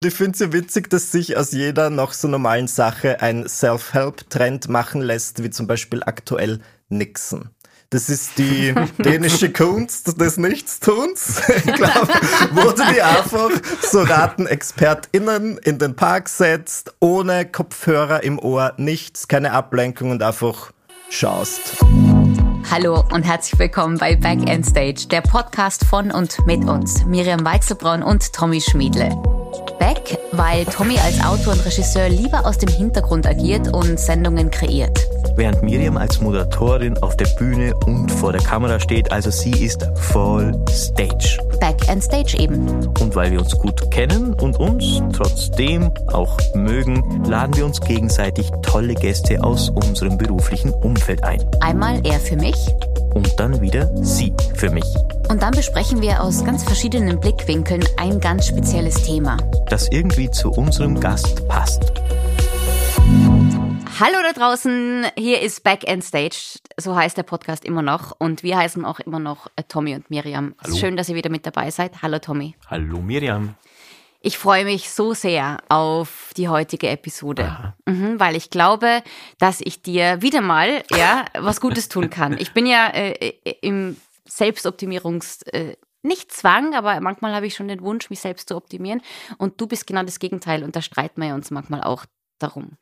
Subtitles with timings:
[0.00, 4.68] Ich finde es ja witzig, dass sich aus jeder noch so normalen Sache ein Self-Help-Trend
[4.68, 7.50] machen lässt, wie zum Beispiel aktuell Nixon.
[7.90, 11.42] Das ist die dänische Kunst des Nichtstuns.
[11.48, 12.12] Ich glaube,
[12.52, 13.50] wo du die einfach,
[13.82, 20.22] so raten ExpertInnen, in den Park setzt, ohne Kopfhörer im Ohr, nichts, keine Ablenkung und
[20.22, 20.70] einfach
[21.10, 21.76] schaust.
[22.70, 27.44] Hallo und herzlich willkommen bei Back End Stage, der Podcast von und mit uns, Miriam
[27.44, 29.10] Weichselbraun und Tommy Schmiedle.
[29.78, 34.98] Back, weil Tommy als Autor und Regisseur lieber aus dem Hintergrund agiert und Sendungen kreiert.
[35.36, 39.88] Während Miriam als Moderatorin auf der Bühne und vor der Kamera steht, also sie ist
[39.94, 41.38] voll Stage.
[41.60, 42.86] Back and Stage eben.
[43.00, 48.50] Und weil wir uns gut kennen und uns trotzdem auch mögen, laden wir uns gegenseitig
[48.62, 51.40] tolle Gäste aus unserem beruflichen Umfeld ein.
[51.60, 52.56] Einmal er für mich
[53.18, 54.84] und dann wieder sie für mich.
[55.28, 59.36] Und dann besprechen wir aus ganz verschiedenen Blickwinkeln ein ganz spezielles Thema.
[59.68, 61.82] Das irgendwie zu unserem Gast passt.
[63.98, 68.44] Hallo da draußen, hier ist Back End Stage, so heißt der Podcast immer noch und
[68.44, 70.54] wir heißen auch immer noch äh, Tommy und Miriam.
[70.62, 70.76] Hallo.
[70.76, 72.00] Schön, dass ihr wieder mit dabei seid.
[72.02, 72.54] Hallo Tommy.
[72.68, 73.56] Hallo Miriam.
[74.20, 79.02] Ich freue mich so sehr auf die heutige Episode, mhm, weil ich glaube,
[79.38, 82.36] dass ich dir wieder mal ja was Gutes tun kann.
[82.38, 87.68] Ich bin ja äh, äh im Selbstoptimierungs äh, nicht Zwang, aber manchmal habe ich schon
[87.68, 89.02] den Wunsch, mich selbst zu optimieren.
[89.36, 92.04] Und du bist genau das Gegenteil und da streiten wir uns manchmal auch
[92.38, 92.72] darum.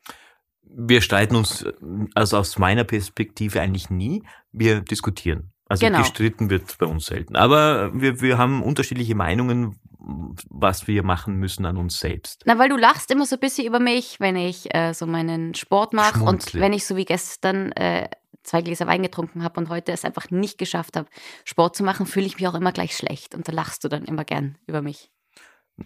[0.61, 1.65] Wir streiten uns,
[2.13, 4.23] also aus meiner Perspektive eigentlich nie.
[4.51, 5.51] Wir diskutieren.
[5.69, 5.99] Also genau.
[5.99, 7.35] gestritten wird bei uns selten.
[7.35, 12.43] Aber wir, wir haben unterschiedliche Meinungen, was wir machen müssen an uns selbst.
[12.45, 15.55] Na, weil du lachst immer so ein bisschen über mich, wenn ich äh, so meinen
[15.55, 18.09] Sport mache und wenn ich so wie gestern äh,
[18.43, 21.09] zwei Gläser Wein getrunken habe und heute es einfach nicht geschafft habe,
[21.43, 24.05] Sport zu machen, fühle ich mich auch immer gleich schlecht und da lachst du dann
[24.05, 25.11] immer gern über mich.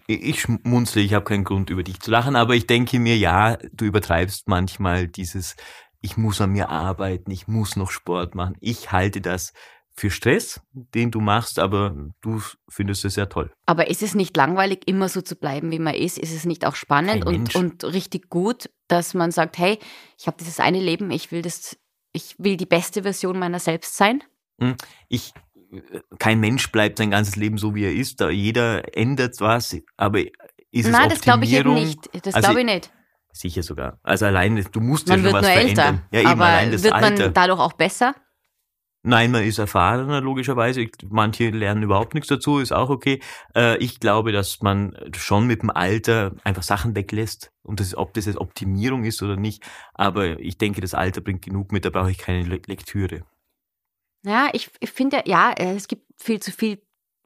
[0.06, 3.58] Ich schmunzle, ich habe keinen Grund über dich zu lachen, aber ich denke mir, ja,
[3.72, 5.54] du übertreibst manchmal dieses,
[6.00, 8.56] ich muss an mir arbeiten, ich muss noch Sport machen.
[8.60, 9.52] Ich halte das
[9.94, 13.52] für Stress, den du machst, aber du findest es sehr toll.
[13.66, 16.18] Aber ist es nicht langweilig, immer so zu bleiben, wie man ist?
[16.18, 19.78] Ist es nicht auch spannend und, und richtig gut, dass man sagt, hey,
[20.18, 21.76] ich habe dieses eine Leben, ich will das
[22.12, 24.22] ich will die beste Version meiner selbst sein?
[24.60, 24.76] Hm,
[25.08, 25.32] ich,
[26.18, 28.20] kein Mensch bleibt sein ganzes Leben so, wie er ist.
[28.20, 31.98] Da jeder ändert was, aber ist es Nein, das glaube ich eben nicht.
[32.24, 32.92] Das also, glaube ich nicht.
[33.32, 33.98] Sicher sogar.
[34.02, 36.02] Also allein, du musst man ja schon was verändern.
[36.12, 37.24] Ja, eben aber wird Alter.
[37.24, 38.14] man dadurch auch besser?
[39.04, 40.86] Nein, man ist erfahrener, logischerweise.
[41.08, 43.20] Manche lernen überhaupt nichts dazu, ist auch okay.
[43.54, 47.50] Äh, ich glaube, dass man schon mit dem Alter einfach Sachen weglässt.
[47.62, 49.64] Und das, ob das jetzt Optimierung ist oder nicht.
[49.94, 53.24] Aber ich denke, das Alter bringt genug mit, da brauche ich keine Lektüre.
[54.24, 56.80] Ja, ich, ich finde, ja, es gibt viel zu viel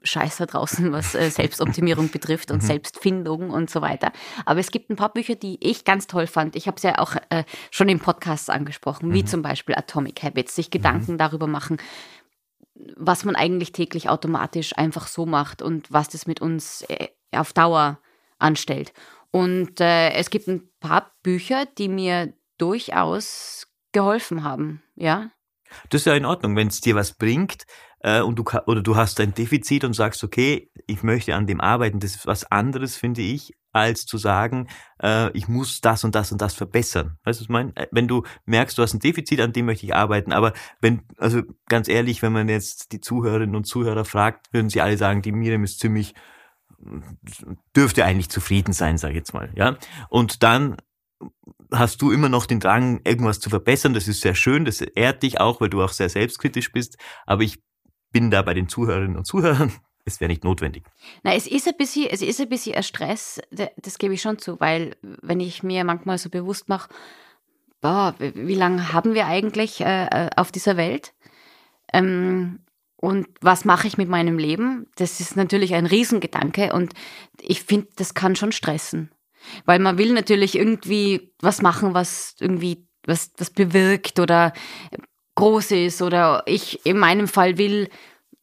[0.07, 2.67] Scheiß da draußen, was äh, Selbstoptimierung betrifft und mhm.
[2.67, 4.13] Selbstfindung und so weiter.
[4.45, 6.57] Aber es gibt ein paar Bücher, die ich ganz toll fand.
[6.57, 9.27] Ich habe es ja auch äh, schon im Podcast angesprochen, wie mhm.
[9.27, 11.19] zum Beispiel Atomic Habits, sich Gedanken mhm.
[11.19, 11.79] darüber machen,
[12.97, 17.53] was man eigentlich täglich automatisch einfach so macht und was das mit uns äh, auf
[17.53, 18.01] Dauer
[18.39, 18.93] anstellt.
[19.31, 25.31] Und äh, es gibt ein paar Bücher, die mir durchaus geholfen haben, ja.
[25.91, 27.67] Das ist ja in Ordnung, wenn es dir was bringt,
[28.07, 31.61] äh, und du oder du hast ein Defizit und sagst, okay, ich möchte an dem
[31.61, 31.99] arbeiten.
[31.99, 34.69] Das ist was anderes, finde ich, als zu sagen,
[35.03, 37.19] äh, ich muss das und das und das verbessern.
[37.25, 37.75] Weißt du, was ich meine?
[37.75, 41.03] Äh, wenn du merkst, du hast ein Defizit, an dem möchte ich arbeiten, aber wenn,
[41.19, 45.21] also ganz ehrlich, wenn man jetzt die Zuhörerinnen und Zuhörer fragt, würden sie alle sagen,
[45.21, 46.15] die Miriam ist ziemlich
[47.75, 49.79] dürfte eigentlich zufrieden sein, sage ich jetzt mal, ja.
[50.11, 50.77] Und dann
[51.73, 53.95] hast du immer noch den Drang, irgendwas zu verbessern.
[53.95, 56.99] Das ist sehr schön, das ehrt dich auch, weil du auch sehr selbstkritisch bist.
[57.25, 57.59] Aber ich
[58.17, 59.73] bin da bei den Zuhörerinnen und Zuhörern.
[60.09, 60.85] Es wäre nicht notwendig.
[61.25, 64.39] Na, es ist ein bisschen, es ist ein bisschen ein Stress, das gebe ich schon
[64.39, 66.89] zu, weil wenn ich mir manchmal so bewusst mache,
[67.81, 71.13] boah, wie lange haben wir eigentlich äh, äh, auf dieser Welt?
[71.93, 72.61] Ähm,
[72.95, 74.87] und was mache ich mit meinem Leben?
[74.95, 76.93] Das ist natürlich ein Riesengedanke und
[77.41, 79.11] ich finde, das kann schon stressen.
[79.65, 84.53] Weil man will natürlich irgendwie was machen, was irgendwie was, was bewirkt oder
[85.37, 87.89] groß ist oder ich in meinem Fall will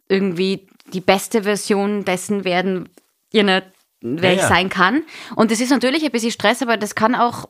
[0.07, 2.89] irgendwie die beste Version dessen werden,
[3.31, 3.63] wer
[4.01, 5.03] ja, ich sein kann.
[5.35, 7.49] Und das ist natürlich ein bisschen Stress, aber das kann auch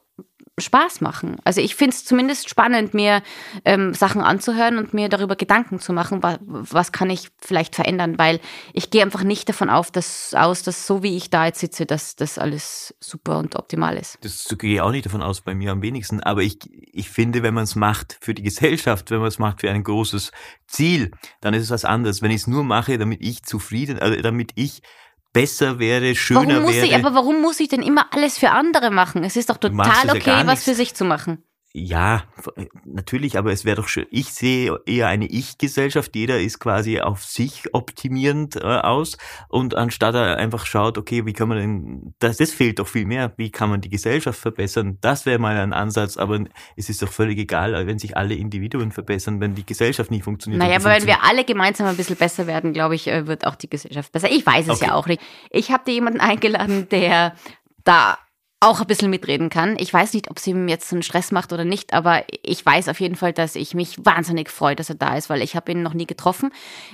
[0.59, 1.37] Spaß machen.
[1.43, 3.23] Also ich finde es zumindest spannend, mir
[3.65, 8.19] ähm, Sachen anzuhören und mir darüber Gedanken zu machen, was, was kann ich vielleicht verändern,
[8.19, 8.39] weil
[8.71, 11.87] ich gehe einfach nicht davon auf, dass, aus, dass so wie ich da jetzt sitze,
[11.87, 14.19] dass das alles super und optimal ist.
[14.21, 16.21] Das gehe ich auch nicht davon aus, bei mir am wenigsten.
[16.21, 19.61] Aber ich, ich finde, wenn man es macht für die Gesellschaft, wenn man es macht
[19.61, 20.31] für ein großes
[20.67, 21.11] Ziel,
[21.41, 22.21] dann ist es was anderes.
[22.21, 24.83] Wenn ich es nur mache, damit ich zufrieden, also damit ich
[25.33, 26.85] besser wäre, schöner warum muss wäre.
[26.85, 29.23] Ich, aber warum muss ich denn immer alles für andere machen?
[29.23, 30.63] Es ist doch total okay, was nichts.
[30.63, 31.43] für sich zu machen.
[31.75, 32.25] Ja,
[32.85, 34.05] natürlich, aber es wäre doch schön.
[34.11, 36.15] Ich sehe eher eine Ich-Gesellschaft.
[36.15, 39.17] Jeder ist quasi auf sich optimierend äh, aus.
[39.49, 43.05] Und anstatt er einfach schaut, okay, wie kann man denn, das, das fehlt doch viel
[43.05, 43.33] mehr.
[43.37, 44.99] Wie kann man die Gesellschaft verbessern?
[45.01, 46.15] Das wäre mal ein Ansatz.
[46.17, 46.41] Aber
[46.75, 50.61] es ist doch völlig egal, wenn sich alle Individuen verbessern, wenn die Gesellschaft nicht funktioniert.
[50.61, 53.55] Naja, aber wenn wir alle gemeinsam ein bisschen besser werden, glaube ich, äh, wird auch
[53.55, 54.29] die Gesellschaft besser.
[54.31, 54.85] Ich weiß es Okay.
[54.89, 55.23] ja auch nicht.
[55.49, 57.33] Ich habe dir jemanden eingeladen, der
[57.83, 58.19] da
[58.63, 59.75] auch ein bisschen mitreden kann.
[59.77, 62.65] Ich weiß nicht, ob es ihm jetzt so einen Stress macht oder nicht, aber ich
[62.65, 65.55] weiß auf jeden Fall, dass ich mich wahnsinnig freue, dass er da ist, weil ich
[65.55, 66.51] habe ihn noch nie getroffen.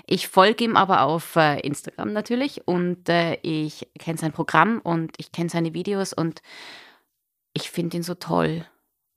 [0.07, 5.13] Ich folge ihm aber auf äh, Instagram natürlich und äh, ich kenne sein Programm und
[5.18, 6.42] ich kenne seine Videos und
[7.54, 8.66] ich finde ihn so toll.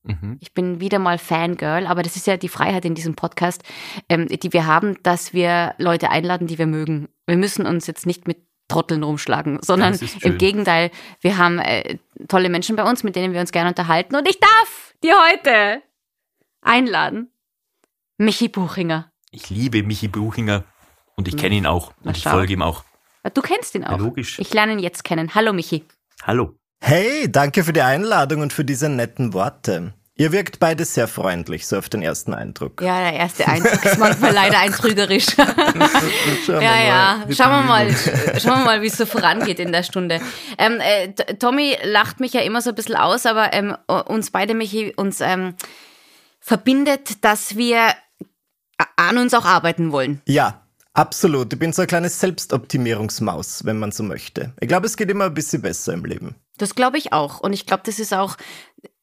[0.05, 0.39] Mhm.
[0.41, 3.63] Ich bin wieder mal Fangirl, aber das ist ja die Freiheit in diesem Podcast,
[4.09, 7.09] ähm, die wir haben, dass wir Leute einladen, die wir mögen.
[7.27, 8.39] Wir müssen uns jetzt nicht mit
[8.73, 10.91] Trotteln rumschlagen, sondern im Gegenteil,
[11.21, 14.15] wir haben äh, tolle Menschen bei uns, mit denen wir uns gerne unterhalten.
[14.17, 15.83] Und ich darf dir heute
[16.61, 17.31] einladen.
[18.19, 19.11] Michi Buchinger.
[19.31, 20.65] Ich liebe Michi Buchinger
[21.17, 22.31] und ich kenne ihn auch Na, und ich schau.
[22.31, 22.85] folge ihm auch.
[23.35, 23.99] Du kennst ihn Ja, auch.
[23.99, 24.39] logisch.
[24.39, 25.35] Ich lerne ihn jetzt kennen.
[25.35, 25.85] Hallo Michi.
[26.25, 26.55] Hallo.
[26.81, 29.95] Hey, danke für die Einladung und für diese netten Worte.
[30.15, 32.83] Ihr wirkt beide sehr freundlich, so auf den ersten Eindruck.
[32.83, 35.27] Ja, der erste Eindruck ist manchmal leider ein trügerisch.
[36.49, 37.27] Ja, ja.
[37.31, 37.91] Schauen wir mal,
[38.39, 40.21] schauen wir mal, wie es so vorangeht in der Stunde.
[40.59, 44.55] Ähm, äh, Tommy lacht mich ja immer so ein bisschen aus, aber ähm, uns beide,
[44.55, 45.55] Michi, uns ähm,
[46.41, 47.95] verbindet, dass wir
[48.97, 50.21] an uns auch arbeiten wollen.
[50.27, 51.55] Ja, absolut.
[51.55, 54.53] Ich bin so ein kleines Selbstoptimierungsmaus, wenn man so möchte.
[54.61, 56.35] Ich glaube, es geht immer ein bisschen besser im Leben.
[56.59, 57.41] Das glaube ich auch.
[57.41, 58.37] Und ich glaube, das ist auch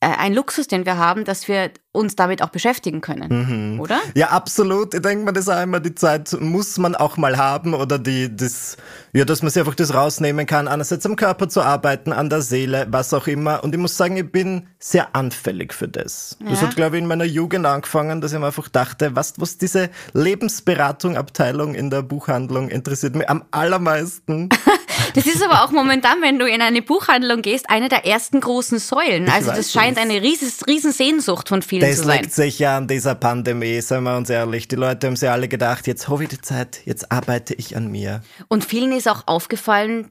[0.01, 3.80] ein Luxus, den wir haben, dass wir uns damit auch beschäftigen können.
[3.80, 4.00] Oder?
[4.16, 4.94] Ja, absolut.
[4.94, 8.00] Ich denke mir, das ist auch immer die Zeit, muss man auch mal haben oder
[8.00, 8.78] die, das,
[9.12, 12.42] ja, dass man sich einfach das rausnehmen kann, einerseits am Körper zu arbeiten, an der
[12.42, 13.63] Seele, was auch immer.
[13.63, 16.38] Und ich muss sagen, ich bin sehr anfällig für das.
[16.48, 16.68] Das Ja.
[16.68, 19.90] hat, glaube ich, in meiner Jugend angefangen, dass ich mir einfach dachte, was, was diese
[20.13, 24.50] Lebensberatung-Abteilung in der Buchhandlung interessiert mich am allermeisten.
[25.16, 28.80] Das ist aber auch momentan, wenn du in eine Buchhandlung gehst, eine der ersten großen
[28.80, 29.30] Säulen.
[29.30, 32.22] Also das scheint eine rieses, riesen Sehnsucht von vielen Das zu sein.
[32.22, 34.68] liegt sich ja an dieser Pandemie, seien wir uns ehrlich.
[34.68, 37.88] Die Leute haben sich alle gedacht, jetzt habe ich die Zeit, jetzt arbeite ich an
[37.88, 38.22] mir.
[38.48, 40.10] Und vielen ist auch aufgefallen,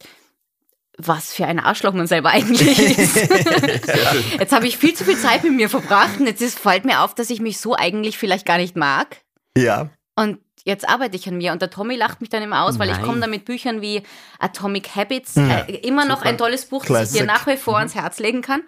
[0.98, 3.16] was für ein Arschloch man selber eigentlich ist.
[4.40, 7.02] Jetzt habe ich viel zu viel Zeit mit mir verbracht und jetzt ist, fällt mir
[7.02, 9.18] auf, dass ich mich so eigentlich vielleicht gar nicht mag.
[9.56, 9.90] Ja.
[10.16, 10.38] Und
[10.68, 11.50] jetzt arbeite ich an mir.
[11.52, 14.02] Und der Tommy lacht mich dann immer aus, weil ich komme da mit Büchern wie
[14.38, 16.28] Atomic Habits, Ja, äh, immer noch super.
[16.28, 17.26] ein tolles Buch, das ich dir Classic.
[17.26, 18.62] nach wie vor ans Herz legen kann.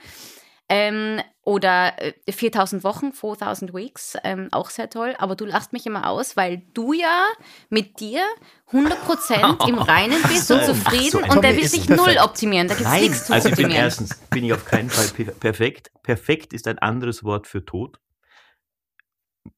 [0.73, 5.17] Ähm, oder äh, 4000 Wochen, 4000 Weeks, ähm, auch sehr toll.
[5.19, 7.25] Aber du lachst mich immer aus, weil du ja
[7.71, 8.23] mit dir
[8.71, 12.69] 100% im Reinen bist so, und so, zufrieden ein und der will sich null optimieren.
[12.69, 13.85] Da gibt es nichts zu also ich bin optimieren.
[13.85, 15.91] erstens bin ich auf keinen Fall pe- perfekt.
[16.05, 17.99] Perfekt ist ein anderes Wort für tot.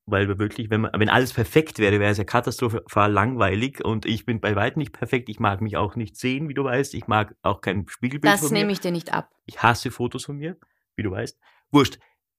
[0.06, 4.04] Weil wir wirklich, wenn, man, wenn alles perfekt wäre, wäre es ja katastrophal langweilig und
[4.04, 5.28] ich bin bei weitem nicht perfekt.
[5.28, 6.94] Ich mag mich auch nicht sehen, wie du weißt.
[6.94, 8.58] Ich mag auch kein Spiegelbild das von mir.
[8.60, 9.30] nehme ich dir nicht ab.
[9.46, 10.56] Ich hasse Fotos von mir,
[10.96, 11.38] wie du weißt.
[11.70, 11.98] Wurscht.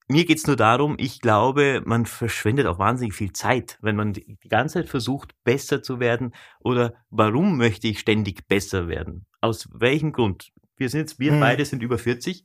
[0.10, 4.38] Mir geht's nur darum, ich glaube, man verschwendet auch wahnsinnig viel Zeit, wenn man die
[4.44, 6.34] die ganze Zeit versucht, besser zu werden.
[6.60, 9.26] Oder warum möchte ich ständig besser werden?
[9.40, 10.52] Aus welchem Grund?
[10.76, 11.40] Wir sind jetzt, wir Hm.
[11.40, 12.44] beide sind über 40.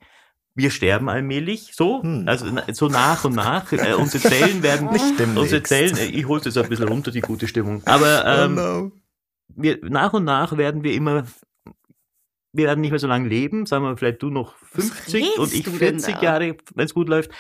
[0.59, 2.25] Wir sterben allmählich, so, Hm.
[2.27, 3.71] also so nach und nach.
[3.73, 5.39] Äh, unsere Zellen werden, Nicht demnächst.
[5.39, 7.81] unsere Zellen, äh, ich hol's jetzt ein bisschen runter, die gute Stimmung.
[7.87, 8.93] Aber ähm, oh no.
[9.55, 11.25] wir, nach und nach werden wir immer,
[12.53, 15.63] wir werden nicht mehr so lange leben, sagen wir vielleicht du noch 50 und ich
[15.63, 16.23] du denn 40 da?
[16.23, 17.31] Jahre, wenn es gut läuft.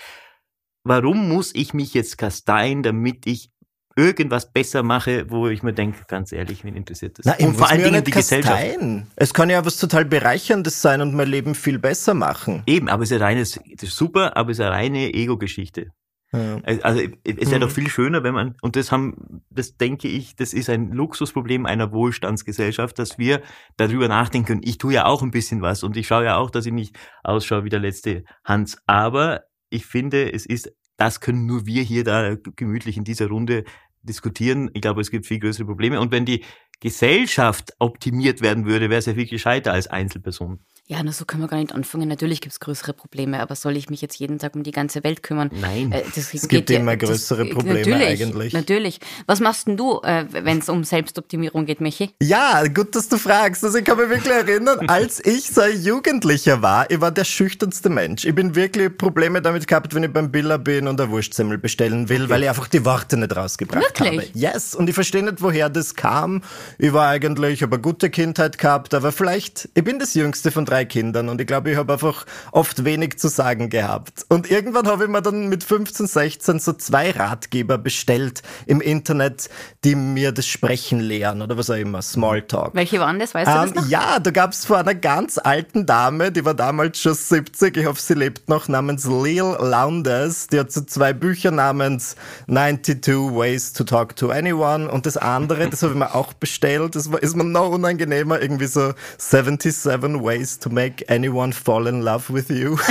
[0.84, 3.50] Warum muss ich mich jetzt kasteien, damit ich
[3.98, 7.26] irgendwas besser mache, wo ich mir denke, ganz ehrlich, wen interessiert das?
[7.26, 8.54] Na, und vor allen ja Dingen nicht die Gesellschaft.
[8.56, 9.08] kasteien.
[9.16, 12.62] Es kann ja was total Bereicherndes sein und mein Leben viel besser machen.
[12.66, 15.88] Eben, aber es ist ja reines, das ist super, aber es ist eine reine Ego-Geschichte.
[16.32, 16.60] Ja.
[16.82, 17.60] Also es wäre Mhm.
[17.60, 21.64] doch viel schöner, wenn man, und das haben, das denke ich, das ist ein Luxusproblem
[21.66, 23.40] einer Wohlstandsgesellschaft, dass wir
[23.78, 24.60] darüber nachdenken können.
[24.62, 26.96] Ich tue ja auch ein bisschen was und ich schaue ja auch, dass ich nicht
[27.24, 28.76] ausschaue wie der letzte Hans.
[28.86, 33.64] Aber ich finde, es ist, das können nur wir hier da gemütlich in dieser Runde
[34.02, 34.70] diskutieren.
[34.74, 36.00] Ich glaube, es gibt viel größere Probleme.
[36.00, 36.44] Und wenn die
[36.80, 40.60] Gesellschaft optimiert werden würde, wäre es ja viel gescheiter als Einzelperson.
[40.90, 42.08] Ja, na, so können wir gar nicht anfangen.
[42.08, 45.04] Natürlich gibt es größere Probleme, aber soll ich mich jetzt jeden Tag um die ganze
[45.04, 45.50] Welt kümmern?
[45.60, 45.92] Nein.
[45.92, 48.52] Äh, das Es gibt ja- immer das- größere Probleme natürlich, eigentlich.
[48.54, 49.00] Natürlich.
[49.26, 52.08] Was machst denn du, äh, wenn es um Selbstoptimierung geht, Michi?
[52.22, 53.62] Ja, gut, dass du fragst.
[53.64, 57.24] Also ich kann mich wirklich erinnern, als ich so ein Jugendlicher war, ich war der
[57.24, 58.24] schüchternste Mensch.
[58.24, 62.08] Ich bin wirklich Probleme damit gehabt, wenn ich beim Billa bin und eine Wurstsemmel bestellen
[62.08, 64.30] will, weil ich einfach die Worte nicht rausgebracht Wirklich?
[64.30, 64.38] habe.
[64.38, 66.42] Yes, und ich verstehe nicht, woher das kam.
[66.78, 70.50] Ich war eigentlich, ich habe eine gute Kindheit gehabt, aber vielleicht, ich bin das jüngste
[70.50, 74.24] von drei Kindern und ich glaube, ich habe einfach oft wenig zu sagen gehabt.
[74.28, 79.48] Und irgendwann habe ich mir dann mit 15, 16 so zwei Ratgeber bestellt im Internet,
[79.84, 82.74] die mir das Sprechen lehren oder was auch immer, Smalltalk.
[82.74, 83.34] Welche waren das?
[83.34, 83.88] Weißt du das Ähm, noch?
[83.88, 88.00] ja, da gab's vor einer ganz alten Dame, die war damals schon 70, ich hoffe,
[88.00, 90.48] sie lebt noch, namens Lil Lowndes.
[90.48, 92.16] Die hat so zwei Bücher namens
[92.48, 96.94] 92 Ways to Talk to Anyone und das andere, das habe ich mir auch bestellt,
[96.96, 99.92] das war, ist mir noch unangenehmer, irgendwie so 77
[100.22, 102.76] Ways to Make Anyone Fall in Love with You.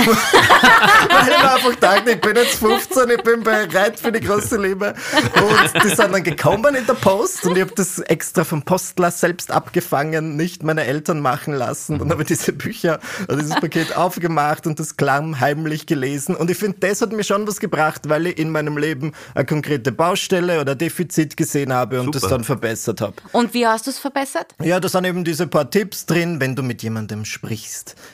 [1.08, 4.60] Weil ich mir einfach dachte, ich bin jetzt 15, ich bin bereit für die große
[4.60, 4.94] Liebe.
[5.14, 9.10] Und die sind dann gekommen in der Post und ich habe das extra vom Postler
[9.10, 11.98] selbst abgefangen, nicht meine Eltern machen lassen.
[11.98, 16.36] Dann habe ich diese Bücher, also dieses Paket aufgemacht und das Klamm heimlich gelesen.
[16.36, 19.46] Und ich finde, das hat mir schon was gebracht, weil ich in meinem Leben eine
[19.46, 22.36] konkrete Baustelle oder Defizit gesehen habe und das Super.
[22.36, 23.14] dann verbessert habe.
[23.32, 24.54] Und wie hast du es verbessert?
[24.62, 26.40] Ja, da sind eben diese paar Tipps drin.
[26.40, 27.67] Wenn du mit jemandem sprichst,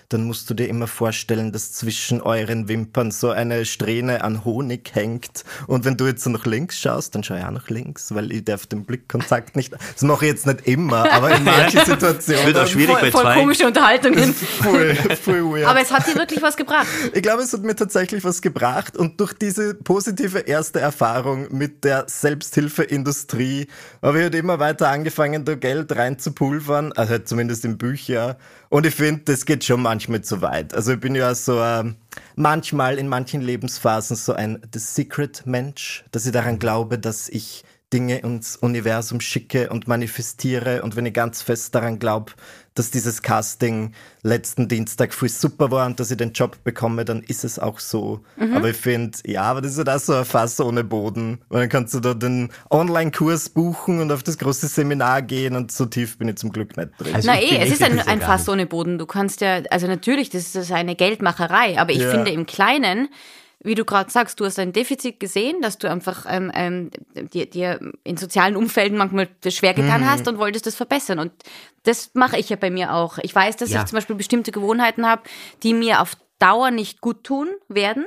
[0.08, 4.90] dann musst du dir immer vorstellen, dass zwischen euren Wimpern so eine Strähne an Honig
[4.94, 5.44] hängt.
[5.66, 8.32] Und wenn du jetzt so nach links schaust, dann schau ich auch nach links, weil
[8.32, 9.72] ich darf den Blickkontakt nicht.
[9.72, 12.46] Das mache ich jetzt nicht immer, aber in manchen Situationen.
[12.46, 13.40] Wird auch schwierig bei voll zwei.
[13.40, 14.34] komische Unterhaltungen.
[14.64, 15.66] Voll, voll weird.
[15.66, 16.86] Aber es hat dir wirklich was gebracht.
[17.12, 21.84] Ich glaube, es hat mir tatsächlich was gebracht und durch diese positive erste Erfahrung mit
[21.84, 23.66] der Selbsthilfeindustrie
[24.02, 28.38] habe ich halt immer weiter angefangen, da Geld reinzupulvern, also halt zumindest in Bücher.
[28.74, 30.74] Und ich finde, das geht schon manchmal zu weit.
[30.74, 31.94] Also ich bin ja so ähm,
[32.34, 37.62] manchmal in manchen Lebensphasen so ein The Secret Mensch, dass ich daran glaube, dass ich
[37.92, 40.82] Dinge ins Universum schicke und manifestiere.
[40.82, 42.32] Und wenn ich ganz fest daran glaube,
[42.74, 47.22] dass dieses Casting letzten Dienstag viel super war und dass ich den Job bekomme, dann
[47.22, 48.20] ist es auch so.
[48.52, 51.38] Aber ich finde, ja, aber das ist ja auch so ein Fass ohne Boden.
[51.48, 55.70] Weil dann kannst du da den Online-Kurs buchen und auf das große Seminar gehen und
[55.70, 57.14] so tief bin ich zum Glück nicht drin.
[57.14, 58.98] Also Na eh, es ist wirklich ein, ein Fass ohne Boden.
[58.98, 62.10] Du kannst ja, also natürlich, das ist eine Geldmacherei, aber ich Ja.
[62.10, 63.08] finde im Kleinen,
[63.64, 66.90] wie du gerade sagst, du hast ein Defizit gesehen, dass du einfach ähm, ähm,
[67.32, 70.06] dir, dir in sozialen Umfelden manchmal das schwer getan Mhm.
[70.10, 71.18] hast und wolltest das verbessern.
[71.18, 71.32] Und
[71.82, 73.18] das mache ich ja bei mir auch.
[73.22, 73.80] Ich weiß, dass Ja.
[73.80, 75.22] ich zum Beispiel bestimmte Gewohnheiten habe,
[75.62, 78.04] die mir auf Dauer nicht gut tun werden.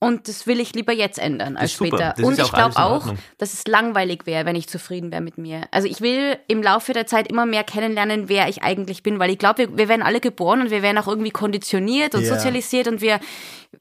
[0.00, 2.14] Und das will ich lieber jetzt ändern als später.
[2.22, 5.62] Und ich glaube auch, dass es langweilig wäre, wenn ich zufrieden wäre mit mir.
[5.72, 9.30] Also ich will im Laufe der Zeit immer mehr kennenlernen, wer ich eigentlich bin, weil
[9.30, 12.34] ich glaube, wir, wir werden alle geboren und wir werden auch irgendwie konditioniert und Ja.
[12.34, 13.18] sozialisiert und wir,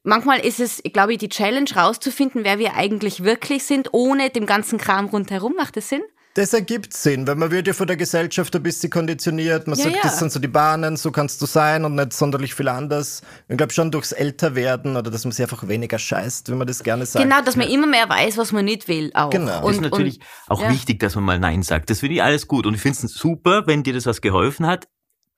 [0.01, 4.47] manchmal ist es, glaube ich, die Challenge rauszufinden, wer wir eigentlich wirklich sind, ohne dem
[4.47, 5.53] ganzen Kram rundherum.
[5.55, 6.01] Macht das Sinn?
[6.37, 9.65] Das ergibt Sinn, weil man wird ja von der Gesellschaft ein bisschen konditioniert.
[9.65, 10.01] Man Ja, sagt, ja.
[10.03, 13.23] das sind so die Bahnen, so kannst du sein und nicht sonderlich viel anders.
[13.47, 16.83] Ich glaube schon durchs Älterwerden oder dass man sich einfach weniger scheißt, wenn man das
[16.83, 17.23] gerne sagt.
[17.25, 19.09] Genau, dass man immer mehr weiß, was man nicht will.
[19.15, 19.31] Auch.
[19.31, 19.65] Genau.
[19.65, 20.69] Und, ist natürlich und, auch ja.
[20.69, 21.89] wichtig, dass man mal Nein sagt.
[21.89, 22.67] Das finde ich alles gut.
[22.67, 24.87] Und ich finde es super, wenn dir das was geholfen hat.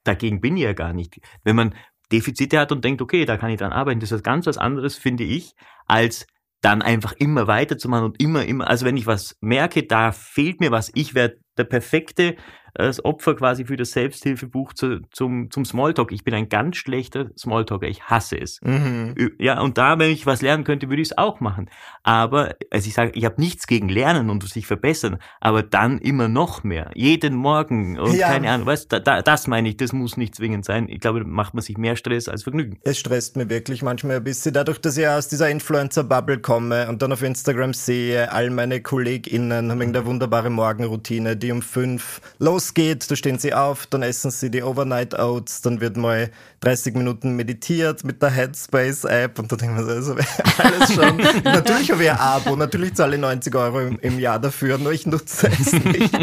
[0.04, 1.22] Dagegen bin ich ja gar nicht.
[1.46, 1.76] Wenn man
[2.12, 4.58] Defizite hat und denkt, okay, da kann ich dran arbeiten, das ist was ganz was
[4.58, 5.54] anderes, finde ich,
[5.88, 6.28] als
[6.62, 10.72] dann einfach immer weiterzumachen und immer, immer, also wenn ich was merke, da fehlt mir
[10.72, 12.36] was, ich werde der perfekte
[12.74, 16.12] das Opfer quasi für das Selbsthilfebuch zu, zum, zum Smalltalk.
[16.12, 18.60] Ich bin ein ganz schlechter Smalltalker, ich hasse es.
[18.62, 19.16] Mhm.
[19.40, 21.70] Ja, und da, wenn ich was lernen könnte, würde ich es auch machen.
[22.04, 26.28] Aber, also ich sage, ich habe nichts gegen Lernen und sich verbessern, aber dann immer
[26.28, 26.92] noch mehr.
[26.96, 28.28] Jeden Morgen und Ja.
[28.30, 30.88] keine Ahnung, weißt da, da, das meine ich, das muss nicht zwingend sein.
[30.90, 32.80] Ich glaube, da macht man sich mehr Stress als Vergnügen.
[32.84, 37.02] Es stresst mich wirklich manchmal ein bisschen, dadurch, dass ich aus dieser Influencer-Bubble komme und
[37.02, 42.22] dann auf Instagram sehe, all meine KollegInnen haben irgendeine wunderbare Morgenroutine, die um fünf
[42.70, 46.30] losgeht, da stehen sie auf, dann essen sie die Overnight Oats, dann wird mal
[46.62, 50.16] 30 Minuten meditiert mit der Headspace-App und da denkt man so, also,
[50.58, 51.18] alles schon.
[51.44, 54.92] natürlich habe ich ein Abo, natürlich zahle ich 90 Euro im, im Jahr dafür, nur
[54.92, 56.14] ich nutze es nicht.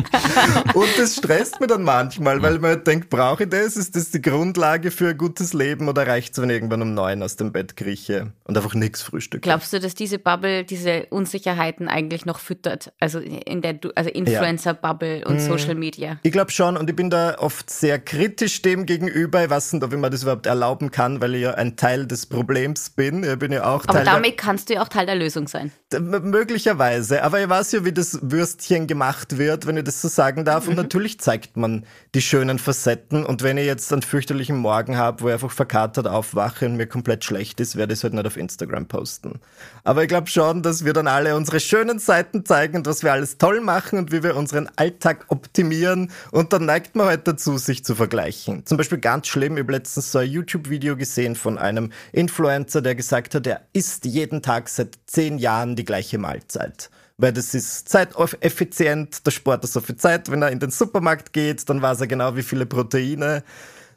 [0.75, 3.77] Und das stresst mich dann manchmal, weil man denkt, brauche ich das?
[3.77, 6.95] Ist das die Grundlage für ein gutes Leben oder reicht es, wenn ich irgendwann um
[6.95, 9.41] neun aus dem Bett krieche und einfach nichts frühstücke?
[9.41, 12.93] Glaubst du, dass diese Bubble diese Unsicherheiten eigentlich noch füttert?
[13.01, 16.19] Also in der also Influencer-Bubble und Social Media?
[16.27, 19.45] Ich glaube schon und ich bin da oft sehr kritisch dem gegenüber.
[19.45, 22.05] Ich weiß nicht, ob ich mir das überhaupt erlauben kann, weil ich ja ein Teil
[22.05, 23.23] des Problems bin.
[23.23, 25.71] Ich bin ja auch Aber Teil damit kannst du ja auch Teil der Lösung sein.
[25.97, 27.23] Möglicherweise.
[27.23, 30.65] Aber ich weiß ja, wie das Würstchen gemacht wird, wenn ich das so sagen darf.
[30.65, 30.71] Mhm.
[30.71, 33.25] Und natürlich zeigt man die schönen Facetten.
[33.25, 36.89] Und wenn ich jetzt einen fürchterlichen Morgen habe, wo ich einfach verkatert aufwache und mir
[36.89, 39.39] komplett schlecht ist, werde ich es halt nicht auf Instagram posten.
[39.85, 43.13] Aber ich glaube schon, dass wir dann alle unsere schönen Seiten zeigen und was wir
[43.13, 47.59] alles toll machen und wie wir unseren Alltag optimieren und dann neigt man halt dazu,
[47.59, 48.67] sich zu vergleichen.
[48.67, 52.95] Zum Beispiel ganz schlimm, ich habe letztens so ein YouTube-Video gesehen von einem Influencer, der
[52.95, 57.89] gesagt hat, er isst jeden Tag seit zehn Jahren die gleiche Mahlzeit weil das ist
[57.89, 60.31] zeiteffizient, der Sport hat so viel Zeit.
[60.31, 63.43] Wenn er in den Supermarkt geht, dann weiß er genau, wie viele Proteine.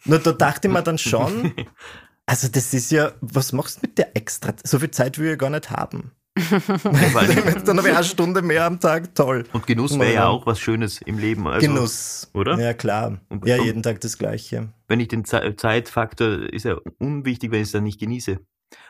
[0.06, 1.54] Nur da dachte ich mir dann schon,
[2.26, 4.54] also das ist ja, was machst du mit der extra?
[4.64, 6.12] So viel Zeit will ich gar nicht haben.
[7.66, 9.46] dann habe ich eine Stunde mehr am Tag, toll.
[9.54, 11.48] Und Genuss wäre ja auch was Schönes im Leben.
[11.48, 12.30] Also, Genuss.
[12.34, 12.60] Oder?
[12.60, 13.20] Ja, klar.
[13.30, 14.70] Und, ja, jeden Tag das Gleiche.
[14.88, 18.40] Wenn ich den Ze Zeitfaktor, ist ja unwichtig, wenn ich es dann nicht genieße.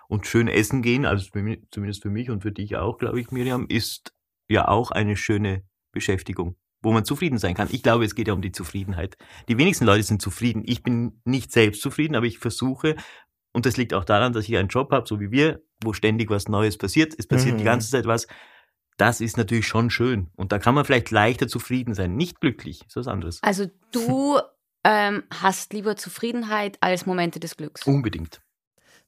[0.07, 1.25] Und schön essen gehen, also
[1.71, 4.13] zumindest für mich und für dich auch, glaube ich, Miriam, ist
[4.49, 7.69] ja auch eine schöne Beschäftigung, wo man zufrieden sein kann.
[7.71, 9.17] Ich glaube, es geht ja um die Zufriedenheit.
[9.47, 10.63] Die wenigsten Leute sind zufrieden.
[10.65, 12.95] Ich bin nicht selbst zufrieden, aber ich versuche,
[13.59, 16.29] und das liegt auch daran, dass ich einen Job habe, so wie wir, wo ständig
[16.29, 17.13] was Neues passiert.
[17.17, 17.57] Es passiert mhm.
[17.57, 18.25] die ganze Zeit was.
[18.95, 20.29] Das ist natürlich schon schön.
[20.37, 22.15] Und da kann man vielleicht leichter zufrieden sein.
[22.15, 23.43] Nicht glücklich, ist was anderes.
[23.43, 24.39] Also du
[24.85, 27.85] ähm, hast lieber Zufriedenheit als Momente des Glücks.
[27.85, 28.39] Unbedingt.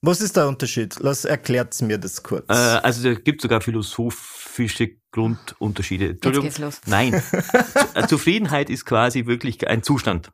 [0.01, 0.98] Was ist der Unterschied?
[1.00, 2.50] Lass erklärt mir das kurz.
[2.50, 6.17] Äh, also da gibt sogar philosophische Grundunterschiede.
[6.22, 6.81] Jetzt geht's los.
[6.88, 7.24] Nein.
[8.10, 10.34] Zufriedenheit ist quasi wirklich ein Zustand.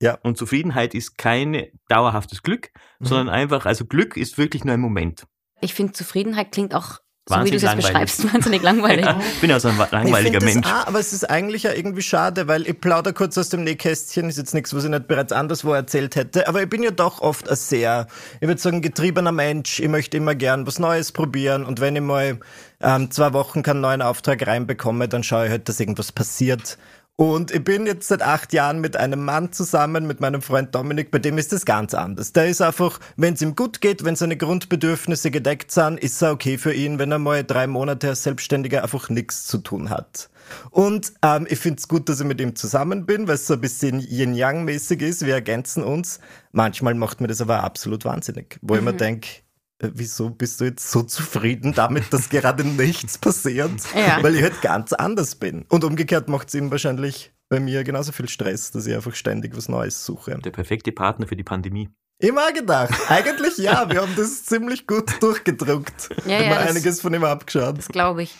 [0.00, 0.18] Ja.
[0.22, 3.06] Und Zufriedenheit ist kein dauerhaftes Glück, mhm.
[3.06, 5.26] sondern einfach, also Glück ist wirklich nur ein Moment.
[5.60, 9.06] Ich finde, Zufriedenheit klingt auch so wie du es beschreibst, wahnsinnig langweilig.
[9.06, 10.66] Ja, ich bin ja so ein langweiliger Mensch.
[10.66, 14.28] Auch, aber es ist eigentlich ja irgendwie schade, weil ich plaudere kurz aus dem Nähkästchen,
[14.28, 17.22] ist jetzt nichts, was ich nicht bereits anderswo erzählt hätte, aber ich bin ja doch
[17.22, 18.08] oft ein sehr,
[18.42, 19.80] ich würde sagen, getriebener Mensch.
[19.80, 22.40] Ich möchte immer gern was Neues probieren und wenn ich mal
[22.82, 26.76] ähm, zwei Wochen keinen neuen Auftrag reinbekomme, dann schaue ich halt, dass irgendwas passiert.
[27.16, 31.12] Und ich bin jetzt seit acht Jahren mit einem Mann zusammen, mit meinem Freund Dominik,
[31.12, 32.32] bei dem ist das ganz anders.
[32.32, 36.32] Der ist einfach, wenn es ihm gut geht, wenn seine Grundbedürfnisse gedeckt sind, ist er
[36.32, 40.28] okay für ihn, wenn er mal drei Monate als Selbstständiger einfach nichts zu tun hat.
[40.70, 43.54] Und ähm, ich finde es gut, dass ich mit ihm zusammen bin, weil es so
[43.54, 45.24] ein bisschen Yin-Yang-mäßig ist.
[45.24, 46.18] Wir ergänzen uns.
[46.50, 48.80] Manchmal macht mir das aber absolut wahnsinnig, wo mhm.
[48.80, 49.43] ich mir denke, äh,
[49.80, 53.70] wieso bist du jetzt so zufrieden damit, dass gerade nichts passiert?
[53.94, 54.22] Ja.
[54.22, 55.64] Weil ich halt ganz anders bin.
[55.68, 59.56] Und umgekehrt macht es ihm wahrscheinlich bei mir genauso viel Stress, dass ich einfach ständig
[59.56, 60.36] was Neues suche.
[60.38, 61.88] Der perfekte Partner für die Pandemie.
[62.24, 62.94] Immer gedacht.
[63.08, 66.08] Eigentlich ja, wir haben das ziemlich gut durchgedruckt.
[66.24, 67.76] Ja, ja, das, einiges von ihm abgeschaut.
[67.76, 68.34] Das glaube ich.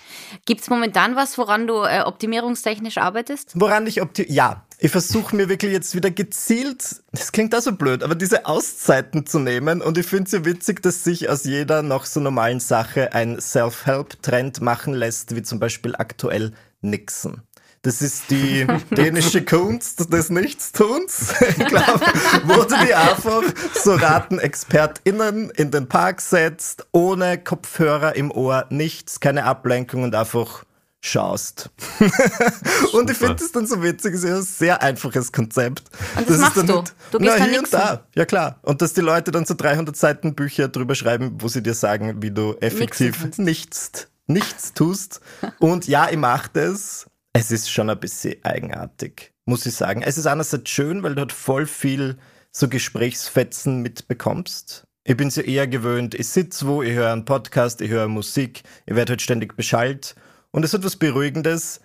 [0.46, 3.52] Gibt es momentan was, woran du äh, optimierungstechnisch arbeitest?
[3.54, 4.32] Woran ich optimiere?
[4.32, 8.46] Ja, ich versuche mir wirklich jetzt wieder gezielt, das klingt auch so blöd, aber diese
[8.46, 9.82] Auszeiten zu nehmen.
[9.82, 13.38] Und ich finde es ja witzig, dass sich aus jeder noch so normalen Sache ein
[13.38, 17.42] Self-Help-Trend machen lässt, wie zum Beispiel aktuell Nixon.
[17.85, 18.66] Das ist die
[18.97, 21.35] dänische Kunst des Nichtstuns.
[21.47, 22.01] Ich glaube,
[22.44, 23.42] wo du die einfach
[23.75, 30.64] so RatenexpertInnen in den Park setzt, ohne Kopfhörer im Ohr, nichts, keine Ablenkung und einfach
[31.03, 31.68] schaust.
[32.94, 35.83] und ich finde das dann so witzig, es ist ein sehr einfaches Konzept.
[36.16, 36.85] Und das, das machst du?
[37.11, 38.07] Du gehst na, hier und da.
[38.14, 38.61] Ja klar.
[38.62, 42.23] Und dass die Leute dann so 300 Seiten Bücher drüber schreiben, wo sie dir sagen,
[42.23, 45.20] wie du effektiv nichts, nichts tust.
[45.59, 50.03] Und ja, ich mache das es ist schon ein bisschen eigenartig, muss ich sagen.
[50.03, 52.16] Es ist einerseits schön, weil du halt voll viel
[52.53, 54.85] so Gesprächsfetzen mitbekommst.
[55.03, 58.09] Ich bin es ja eher gewöhnt, ich sitze wo, ich höre einen Podcast, ich höre
[58.09, 60.14] Musik, ich werde halt ständig beschallt
[60.53, 61.81] und es hat was Beruhigendes.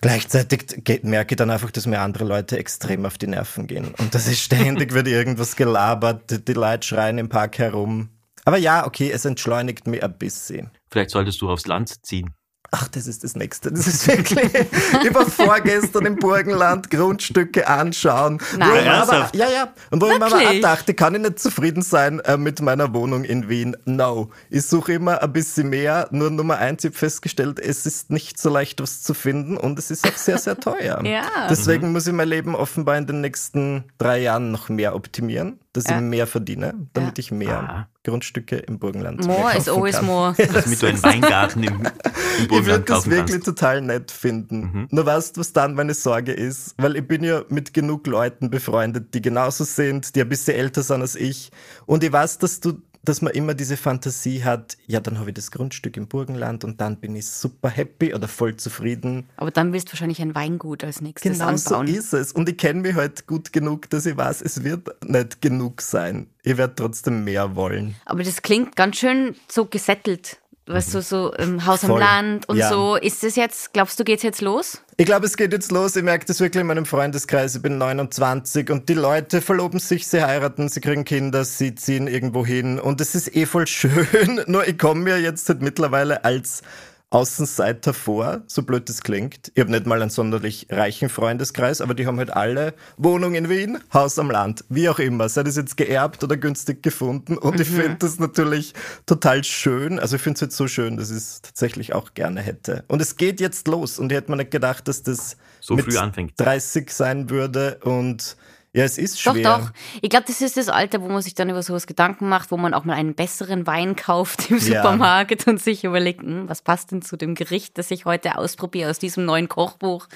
[0.00, 3.94] Gleichzeitig merke ich dann einfach, dass mir andere Leute extrem auf die Nerven gehen.
[3.98, 8.10] Und das ist ständig, wird irgendwas gelabert, die Leute schreien im Park herum.
[8.44, 10.70] Aber ja, okay, es entschleunigt mir ein bisschen.
[10.88, 12.32] Vielleicht solltest du aufs Land ziehen.
[12.70, 13.72] Ach, das ist das Nächste.
[13.72, 14.52] Das ist wirklich.
[15.04, 18.42] ich war vorgestern im Burgenland Grundstücke anschauen.
[18.58, 19.72] Nein, ja, aber, ja, ja.
[19.90, 20.28] Und wo Wirklich?
[20.28, 23.48] ich mir aber auch dachte, kann ich nicht zufrieden sein äh, mit meiner Wohnung in
[23.48, 23.74] Wien?
[23.86, 24.28] No.
[24.50, 26.08] Ich suche immer ein bisschen mehr.
[26.10, 29.78] Nur Nummer eins, ich habe festgestellt, es ist nicht so leicht, was zu finden und
[29.78, 31.00] es ist auch sehr, sehr teuer.
[31.04, 31.22] ja.
[31.48, 31.92] Deswegen mhm.
[31.94, 35.96] muss ich mein Leben offenbar in den nächsten drei Jahren noch mehr optimieren, dass ja.
[35.96, 37.22] ich mehr verdiene, damit ja.
[37.22, 37.88] ich mehr ah.
[38.04, 40.06] Grundstücke im Burgenland More is always kann.
[40.06, 40.34] more.
[40.52, 41.82] Damit du einen Weingarten im, im
[42.48, 43.44] Burgenland Ich würde das wirklich kannst.
[43.46, 44.60] total nett finden.
[44.60, 44.88] Mhm.
[44.90, 46.74] Nur weißt du, was dann meine Sorge ist?
[46.78, 50.82] Weil ich bin ja mit genug Leuten befreundet, die genauso sind, die ein bisschen älter
[50.82, 51.50] sind als ich.
[51.86, 55.34] Und ich weiß, dass du dass man immer diese Fantasie hat, ja, dann habe ich
[55.34, 59.28] das Grundstück im Burgenland und dann bin ich super happy oder voll zufrieden.
[59.36, 61.86] Aber dann willst du wahrscheinlich ein Weingut als nächstes Genau anbauen.
[61.86, 62.32] so ist es.
[62.32, 66.28] Und ich kenne mich halt gut genug, dass ich weiß, es wird nicht genug sein.
[66.42, 67.94] Ich werde trotzdem mehr wollen.
[68.04, 70.38] Aber das klingt ganz schön so gesettelt.
[70.68, 72.00] Weißt du, so im Haus am Voll.
[72.00, 72.68] Land und Ja.
[72.68, 72.96] so.
[72.96, 74.82] Ist das jetzt, glaubst du, geht's jetzt los?
[74.96, 75.96] Ich glaube, es geht jetzt los.
[75.96, 77.54] Ich merke das wirklich in meinem Freundeskreis.
[77.56, 82.06] Ich bin 29 und die Leute verloben sich, sie heiraten, sie kriegen Kinder, sie ziehen
[82.06, 82.78] irgendwo hin.
[82.78, 84.42] Und es ist eh voll schön.
[84.46, 86.62] Nur ich komme mir jetzt halt mittlerweile als
[87.10, 89.50] Außenseiter vor, so blöd das klingt.
[89.54, 93.48] Ich habe nicht mal einen sonderlich reichen Freundeskreis, aber die haben halt alle Wohnung in
[93.48, 95.30] Wien, Haus am Land, wie auch immer.
[95.30, 97.38] Sei das jetzt geerbt oder günstig gefunden.
[97.38, 98.74] Und ich finde das natürlich
[99.06, 99.98] total schön.
[99.98, 102.84] Also ich finde es halt so schön, dass ich es tatsächlich auch gerne hätte.
[102.88, 103.98] Und es geht jetzt los.
[103.98, 106.34] Und ich hätte mir nicht gedacht, dass das So mit früh anfängt.
[106.36, 107.78] 30 sein würde.
[107.84, 108.36] Und
[108.78, 109.58] ja, es ist Doch, schwer.
[109.58, 109.70] doch.
[110.00, 112.56] Ich glaube, das ist das Alter, wo man sich dann über sowas Gedanken macht, wo
[112.56, 114.82] man auch mal einen besseren Wein kauft im Ja.
[114.82, 118.90] Supermarkt und sich überlegt, hm, was passt denn zu dem Gericht, das ich heute ausprobiere
[118.90, 120.06] aus diesem neuen Kochbuch.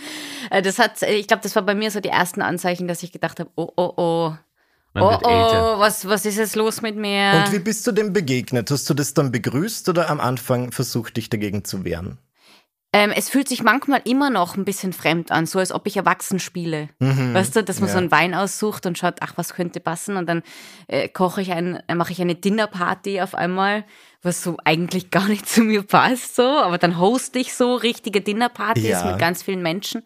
[0.50, 3.02] Äh, Das hat, äh, ich glaube, das war bei mir so die ersten Anzeichen, dass
[3.02, 4.34] ich gedacht habe, oh, oh, oh.
[4.94, 7.42] Man oh, oh, was, was ist jetzt los mit mir?
[7.46, 8.70] Und wie bist du dem begegnet?
[8.70, 12.18] Hast du das dann begrüßt oder am Anfang versucht, dich dagegen zu wehren?
[12.94, 15.96] Ähm, es fühlt sich manchmal immer noch ein bisschen fremd an, so als ob ich
[15.96, 16.90] erwachsen spiele.
[16.98, 17.92] Weißt du, dass man ja.
[17.94, 20.18] so einen Wein aussucht und schaut, ach, was könnte passen?
[20.18, 20.42] Und dann
[20.88, 23.84] äh, koche ich ein, äh, mache ich eine Dinnerparty auf einmal,
[24.20, 26.42] was so eigentlich gar nicht zu mir passt, so.
[26.42, 29.10] Aber dann hoste ich so richtige Dinnerpartys Ja.
[29.10, 30.02] mit ganz vielen Menschen.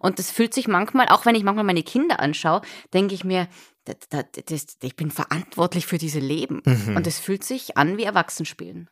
[0.00, 2.60] Und das fühlt sich manchmal, auch wenn ich manchmal meine Kinder anschaue,
[2.92, 3.46] denke ich mir,
[3.84, 6.60] das, das, das, ich bin verantwortlich für diese Leben.
[6.96, 8.88] Und es fühlt sich an wie Erwachsenspielen.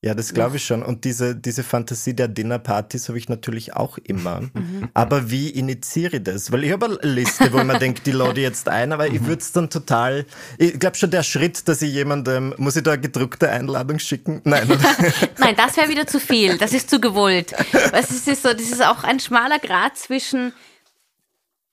[0.00, 0.84] Ja, das glaube ich schon.
[0.84, 4.42] Und diese, diese Fantasie der Dinnerpartys habe ich natürlich auch immer.
[4.42, 4.88] Mhm.
[4.94, 6.52] Aber wie initiiere ich das?
[6.52, 9.42] Weil ich habe eine Liste, wo mir denke, die lade jetzt ein, aber ich würde
[9.42, 10.24] es dann total.
[10.56, 14.40] Ich glaube schon der Schritt, dass ich jemandem, muss ich da eine gedruckte Einladung schicken?
[14.44, 14.68] Nein?
[15.38, 16.58] Nein, das wäre wieder zu viel.
[16.58, 17.52] Das ist zu gewollt.
[17.90, 18.52] Was ist das so?
[18.52, 20.52] Das ist auch ein schmaler Grad zwischen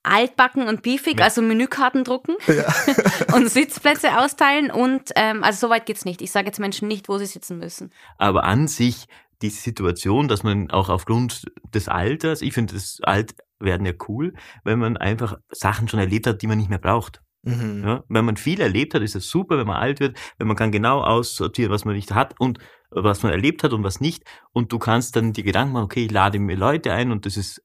[0.05, 2.35] altbacken und beefig, also Menükarten drucken
[3.33, 6.21] und Sitzplätze austeilen und ähm, also so weit geht's nicht.
[6.21, 7.91] Ich sage jetzt Menschen nicht, wo sie sitzen müssen.
[8.17, 9.07] Aber an sich
[9.41, 14.79] die Situation, dass man auch aufgrund des Alters, ich finde das Altwerden ja cool, wenn
[14.79, 17.21] man einfach Sachen schon erlebt hat, die man nicht mehr braucht.
[17.43, 17.83] Mhm.
[17.85, 20.55] Ja, wenn man viel erlebt hat, ist es super, wenn man alt wird, wenn man
[20.55, 24.23] kann genau aussortieren, was man nicht hat und was man erlebt hat und was nicht.
[24.51, 27.37] Und du kannst dann die Gedanken machen, okay, ich lade mir Leute ein und das
[27.37, 27.61] ist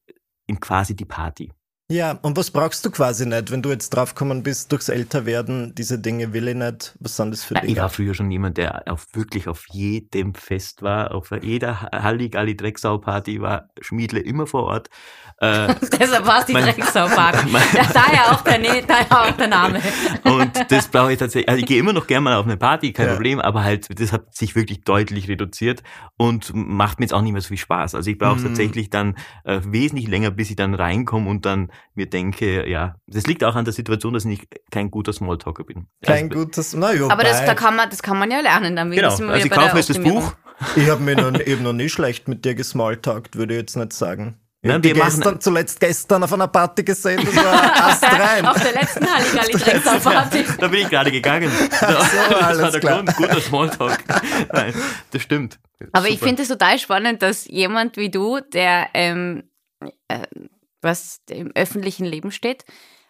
[0.60, 1.52] quasi die Party.
[1.90, 5.98] Ja, und was brauchst du quasi nicht, wenn du jetzt draufgekommen bist, durchs Älterwerden, diese
[5.98, 7.80] Dinge will ich nicht, was sind das für Ja, ich Dinge?
[7.80, 13.40] war früher schon jemand, der auf wirklich auf jedem Fest war, auf jeder Halligalli Drecksau-Party
[13.40, 14.88] war Schmiedle immer vor Ort.
[15.38, 16.66] Äh, Deshalb war es die mein-
[17.74, 19.80] Ja, daher, auch der, Ne- daher auch der Name.
[20.24, 21.48] Und das brauche ich tatsächlich.
[21.48, 23.12] Also ich gehe immer noch gerne mal auf eine Party, kein Ja.
[23.14, 25.82] Problem, aber halt, das hat sich wirklich deutlich reduziert
[26.16, 27.96] und macht mir jetzt auch nicht mehr so viel Spaß.
[27.96, 28.44] Also ich brauche Mhm.
[28.44, 33.26] tatsächlich dann äh, wesentlich länger, bis ich dann reinkomme und dann mir denke, ja, das
[33.26, 35.86] liegt auch an der Situation, dass ich kein guter Smalltalker bin.
[36.04, 38.76] Kein also, gutes, na ja, Aber das, da kann man, das kann man ja lernen.
[38.76, 39.98] Dann Genau, also ich kaufe jetzt das.
[39.98, 40.34] Buch.
[40.76, 43.92] Ich habe mir noch, eben noch nie schlecht mit dir gesmalltalkt, würde ich jetzt nicht
[43.92, 44.38] sagen.
[44.62, 47.86] Ich Nein, hab die wir machen- gestern, zuletzt gestern auf einer Party gesehen, das war
[47.88, 48.44] astrein.
[48.44, 50.44] Auf der letzten Halligalli Drecksauparty.
[50.58, 51.50] Da bin ich gerade gegangen.
[51.70, 52.96] das war alles der klar.
[53.04, 54.04] Grund, guter Smalltalk.
[54.52, 54.74] Nein,
[55.12, 55.58] das stimmt.
[55.92, 56.26] Aber ich Super.
[56.26, 59.44] finde es total spannend, dass jemand wie du, der ähm,
[60.08, 60.26] äh,
[60.82, 62.64] was im öffentlichen Leben steht,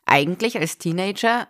[0.06, 1.48] eigentlich als Teenager,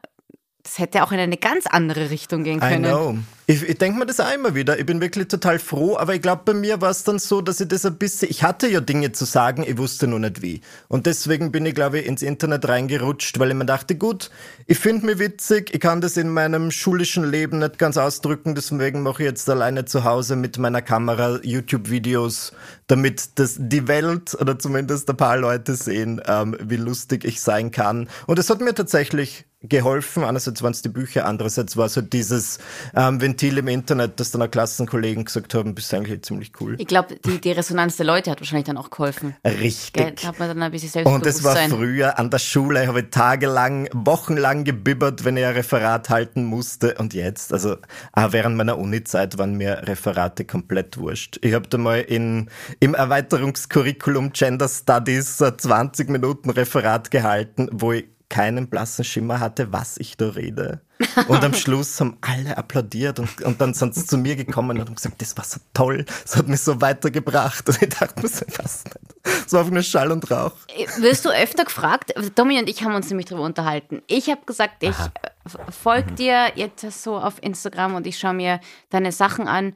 [0.63, 2.85] das hätte auch in eine ganz andere Richtung gehen I können.
[2.85, 3.19] know.
[3.47, 4.79] Ich, ich denke mir das auch immer wieder.
[4.79, 7.61] Ich bin wirklich total froh, aber ich glaube, bei mir war es dann so, dass
[7.61, 8.31] ich das ein bisschen.
[8.31, 10.61] Ich hatte ja Dinge zu sagen, ich wusste nur nicht wie.
[10.87, 14.31] Und deswegen bin ich, glaube ich, ins Internet reingerutscht, weil ich mir dachte, gut,
[14.67, 19.03] ich finde mich witzig, ich kann das in meinem schulischen Leben nicht ganz ausdrücken, deswegen
[19.03, 22.53] mache ich jetzt alleine zu Hause mit meiner Kamera YouTube-Videos,
[22.87, 27.73] damit das die Welt oder zumindest ein paar Leute sehen, ähm, wie lustig ich sein
[27.73, 28.09] kann.
[28.29, 30.25] Und es hat mir tatsächlich geholfen.
[30.25, 32.59] Einerseits waren es die Bücher, andererseits war es halt dieses
[32.95, 36.77] ähm, Ventil im Internet, dass dann auch Klassenkollegen gesagt haben, bist eigentlich ziemlich cool.
[36.79, 39.37] Ich glaube, die, die Resonanz der Leute hat wahrscheinlich dann auch geholfen.
[39.45, 39.93] Richtig.
[39.93, 40.15] Gell?
[40.25, 41.71] Hat man dann ein bisschen Und es war Selbstbewusstsein.
[41.71, 46.95] früher an der Schule, habe ich tagelang, wochenlang gebibbert, wenn ich ein Referat halten musste.
[46.95, 47.77] Und jetzt, also
[48.13, 51.39] auch während meiner Uni-Zeit waren mir Referate komplett wurscht.
[51.43, 52.49] Ich habe da mal in,
[52.81, 59.73] im Erweiterungskurriculum Gender Studies ein 20 Minuten Referat gehalten, wo ich keinen blassen Schimmer hatte,
[59.73, 60.81] was ich da rede.
[61.29, 64.87] Und am Schluss haben alle applaudiert und, und dann sind sie zu mir gekommen und
[64.87, 67.69] haben gesagt, das war so toll, das hat mich so weitergebracht.
[67.69, 69.51] Und ich dachte mir so, was nicht.
[69.51, 70.53] So auf nur Schall und Rauch.
[70.99, 72.15] Wirst du öfter gefragt?
[72.35, 74.01] Tommy und ich haben uns nämlich darüber unterhalten.
[74.07, 75.13] Ich habe gesagt, ich Aha.
[75.23, 79.75] äh, folge dir jetzt so auf Instagram und ich schaue mir deine Sachen an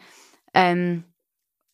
[0.54, 1.04] ähm,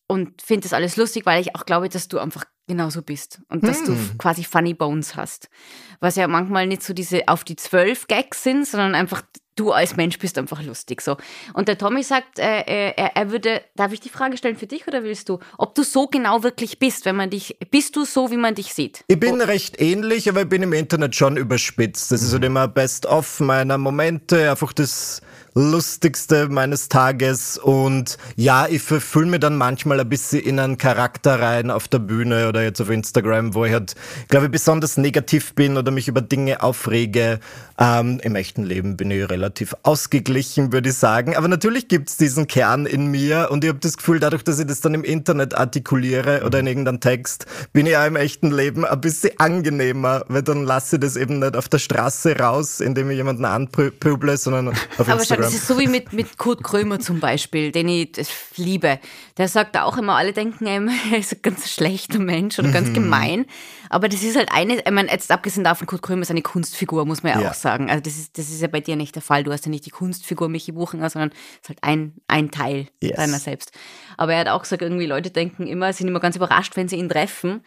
[0.08, 3.66] und finde das alles lustig, weil ich auch glaube, dass du einfach genauso bist und
[3.66, 4.18] dass du Hm.
[4.18, 5.50] quasi Funny Bones hast.
[5.98, 9.22] Was ja manchmal nicht so diese auf die zwölf Gags sind, sondern einfach
[9.56, 11.16] du als Mensch bist einfach lustig so.
[11.52, 14.66] Und der Tommy sagt, äh, äh, er, er würde, darf ich die Frage stellen für
[14.66, 18.04] dich oder willst du, ob du so genau wirklich bist, wenn man dich, bist du
[18.04, 19.04] so, wie man dich sieht?
[19.08, 22.10] Ich bin recht ähnlich, aber ich bin im Internet schon überspitzt.
[22.10, 25.20] Das ist halt immer Best-of meiner Momente, einfach das
[25.54, 27.58] Lustigste meines Tages.
[27.58, 31.98] Und ja, ich fühle mir dann manchmal ein bisschen in einen Charakter rein auf der
[31.98, 33.94] Bühne oder jetzt auf Instagram, wo ich halt,
[34.28, 37.40] glaube ich, besonders negativ bin oder mich über Dinge aufrege.
[37.78, 41.34] Ähm, Im echten Leben bin ich relativ ausgeglichen, würde ich sagen.
[41.34, 44.66] Aber natürlich gibt's diesen Kern in mir und ich habe das Gefühl, dadurch, dass ich
[44.66, 48.84] das dann im Internet artikuliere oder in irgendeinem Text, bin ich auch im echten Leben
[48.84, 53.10] ein bisschen angenehmer, weil dann lasse ich das eben nicht auf der Straße raus, indem
[53.10, 55.52] ich jemanden anpöble, sondern auf Aber Instagram.
[55.52, 58.98] das ist so wie mit, mit Kurt Krömer zum Beispiel, den ich das liebe.
[59.36, 60.82] Der sagt auch immer, alle denken, er
[61.18, 62.72] ist ein ganz schlechter Mensch oder Mhm.
[62.72, 63.46] ganz gemein.
[63.88, 67.04] Aber das ist halt eine, ich meine, jetzt abgesehen davon, Kurt Krömer ist eine Kunstfigur,
[67.06, 67.50] muss man ja, Ja.
[67.50, 67.90] auch sagen.
[67.90, 69.42] Also das ist, das ist ja bei dir nicht der Fall.
[69.44, 72.86] Du hast ja nicht die Kunstfigur Michi Buchinger, sondern es ist halt ein, ein Teil
[73.02, 73.16] Yes.
[73.16, 73.72] deiner selbst.
[74.16, 76.96] Aber er hat auch gesagt, irgendwie Leute denken immer, sind immer ganz überrascht, wenn sie
[76.96, 77.62] ihn treffen,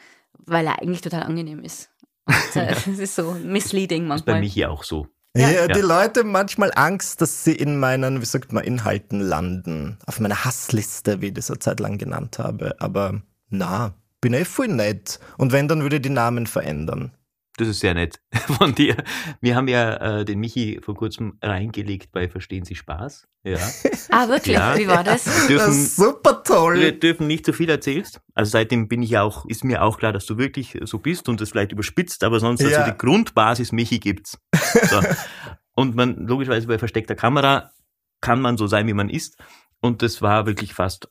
[0.46, 1.90] weil er eigentlich total angenehm ist.
[2.54, 4.40] Das ist so misleading Bei manchmal.
[4.40, 5.08] Michi auch so.
[5.36, 9.98] Ja, die Leute haben manchmal Angst, dass sie in meinen, wie sagt man, Inhalten landen.
[10.06, 12.76] Auf meiner Hassliste, wie ich das eine Zeit lang genannt habe.
[12.80, 15.20] Aber na, bin eh voll nett.
[15.38, 17.12] Und wenn, dann würde ich die Namen verändern.
[17.58, 18.20] Das ist sehr nett
[18.58, 18.96] von dir.
[19.40, 23.28] Wir haben ja äh, den Michi vor kurzem reingelegt bei Verstehen Sie Spaß.
[23.44, 23.58] Ja.
[24.10, 24.56] Ah, wirklich?
[24.56, 24.76] Ja.
[24.78, 25.26] Wie war das?
[25.28, 26.92] Wir Das dürfen, ist super wir toll.
[26.94, 28.22] dürfen nicht so viel erzählst.
[28.34, 31.30] Also seitdem bin ich ja auch, ist mir auch klar, dass du wirklich so bist
[31.30, 32.80] und das vielleicht überspitzt, aber sonst Ja.
[32.80, 34.40] also die Grundbasis Michi gibt's.
[34.90, 35.02] So.
[35.76, 37.72] und man, logischerweise bei versteckter Kamera
[38.22, 39.38] kann man so sein, wie man ist.
[39.80, 41.08] Und das war wirklich fast,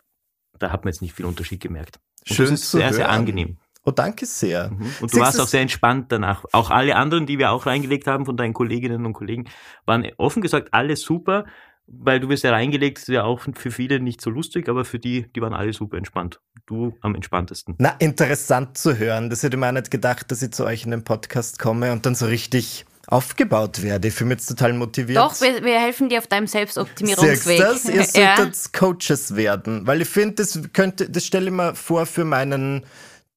[0.59, 2.01] da hat man jetzt nicht viel Unterschied gemerkt.
[2.29, 3.15] Und Schön das ist zu sehr, sehr hören.
[3.15, 3.59] angenehm.
[3.85, 4.71] Oh, danke sehr.
[4.71, 4.77] Mhm.
[4.79, 6.45] Und du Siehst warst auch sehr entspannt danach.
[6.53, 9.49] Auch alle anderen, die wir auch reingelegt haben von deinen Kolleginnen und Kollegen,
[9.87, 11.47] waren offen gesagt alle super,
[11.87, 14.99] weil du wirst ja reingelegt, ist ja auch für viele nicht so lustig, aber für
[14.99, 16.41] die, die waren alle super entspannt.
[16.67, 17.75] Du am entspanntesten.
[17.79, 19.31] Na, interessant zu hören.
[19.31, 21.93] Das hätte ich mir auch nicht gedacht, dass ich zu euch in den Podcast komme
[21.93, 24.09] und dann so richtig aufgebaut werde.
[24.09, 25.19] Ich fühle mich jetzt total motiviert.
[25.19, 27.59] Doch, wir, wir helfen dir auf deinem Selbstoptimierungsweg.
[27.59, 27.85] Das?
[27.85, 28.37] Ihr ja.
[28.37, 32.87] solltet Coaches werden, weil ich finde, das könnte, das stelle ich mir vor für meinen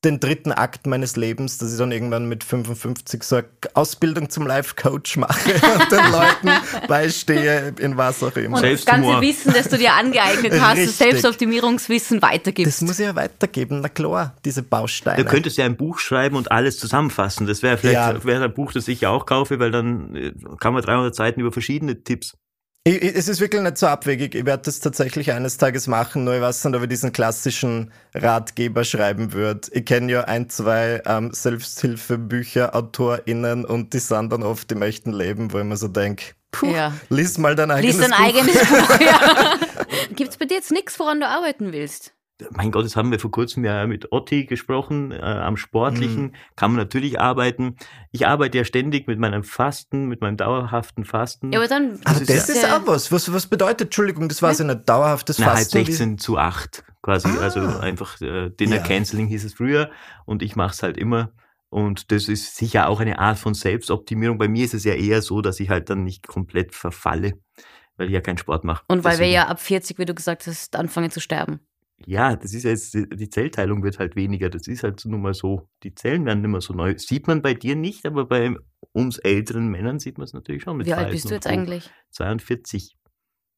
[0.06, 4.46] den dritten Akt meines Lebens, dass ich dann irgendwann mit 55 so eine Ausbildung zum
[4.48, 6.50] Life-Coach mache und den Leuten
[6.88, 8.58] beistehe, in was auch immer.
[8.58, 10.98] Und das ganze Wissen, das du dir angeeignet hast, das.
[10.98, 12.82] Selbstoptimierungswissen Das weitergibst.
[12.84, 15.24] muss ich ja weitergeben, na klar, diese Bausteine.
[15.24, 17.48] Du könntest ja ein Buch schreiben und alles zusammenfassen.
[17.48, 18.24] Das wäre vielleicht Ja.
[18.24, 21.40] wäre ein Buch, das ich ja auch kaufe, weil dann äh, kann man 300 Seiten
[21.42, 22.38] über verschiedene Tipps.
[22.88, 24.36] Ich, ich, es ist wirklich nicht so abwegig.
[24.36, 27.92] Ich werde das tatsächlich eines Tages machen, nur ich weiß nicht, ob ich diesen klassischen
[28.14, 29.68] Ratgeber schreiben würde.
[29.72, 35.14] Ich kenne ja ein, zwei ähm, Selbsthilfebücher, AutorInnen und die sind dann oft im echten
[35.14, 36.94] Leben, wo ich mir so denke, puh, Ja.
[37.10, 38.26] lies mal dein eigenes Lies dein Buch.
[38.26, 39.00] eigenes Buch.
[39.00, 39.56] Ja.
[40.16, 42.14] Gibt es bei dir jetzt nichts, woran du arbeiten willst?
[42.52, 46.32] Mein Gott, das haben wir vor kurzem ja mit Otti gesprochen, äh, am Sportlichen Mhm.
[46.58, 47.78] kann man natürlich arbeiten.
[48.12, 51.54] Ich arbeite ja ständig mit meinem Fasten, mit meinem dauerhaften Fasten.
[51.54, 51.98] Ja, aber dann.
[52.04, 53.10] Aber Das das, ist ja- auch was.
[53.12, 53.32] was.
[53.34, 55.80] Was bedeutet, Entschuldigung, das war ja nicht dauerhaftes Na, Fasten.
[55.80, 57.30] wie- 16 zu 8 quasi.
[57.30, 57.42] Ah.
[57.42, 58.84] Also einfach äh, Dinner Ja.
[58.84, 59.90] Canceling hieß es früher
[60.26, 61.32] und ich mache es halt immer.
[61.70, 64.38] Und das ist sicher auch eine Art von Selbstoptimierung.
[64.38, 67.34] Bei mir ist es ja eher so, dass ich halt dann nicht komplett verfalle,
[67.96, 68.84] weil ich ja keinen Sport mache.
[68.90, 71.62] Und weil wir Deswegen- ja ab 40, wie du gesagt hast, anfangen zu sterben.
[72.06, 74.50] Ja, das ist ja jetzt, die Zellteilung wird halt weniger.
[74.50, 75.70] Das ist halt nun mal so.
[75.84, 76.98] Die Zellen werden nicht mehr so neu.
[76.98, 78.56] Sieht man bei dir nicht, aber bei
[78.92, 81.90] uns älteren Männern sieht man es natürlich schon mit Wie alt bist du jetzt eigentlich?
[82.12, 82.98] 42.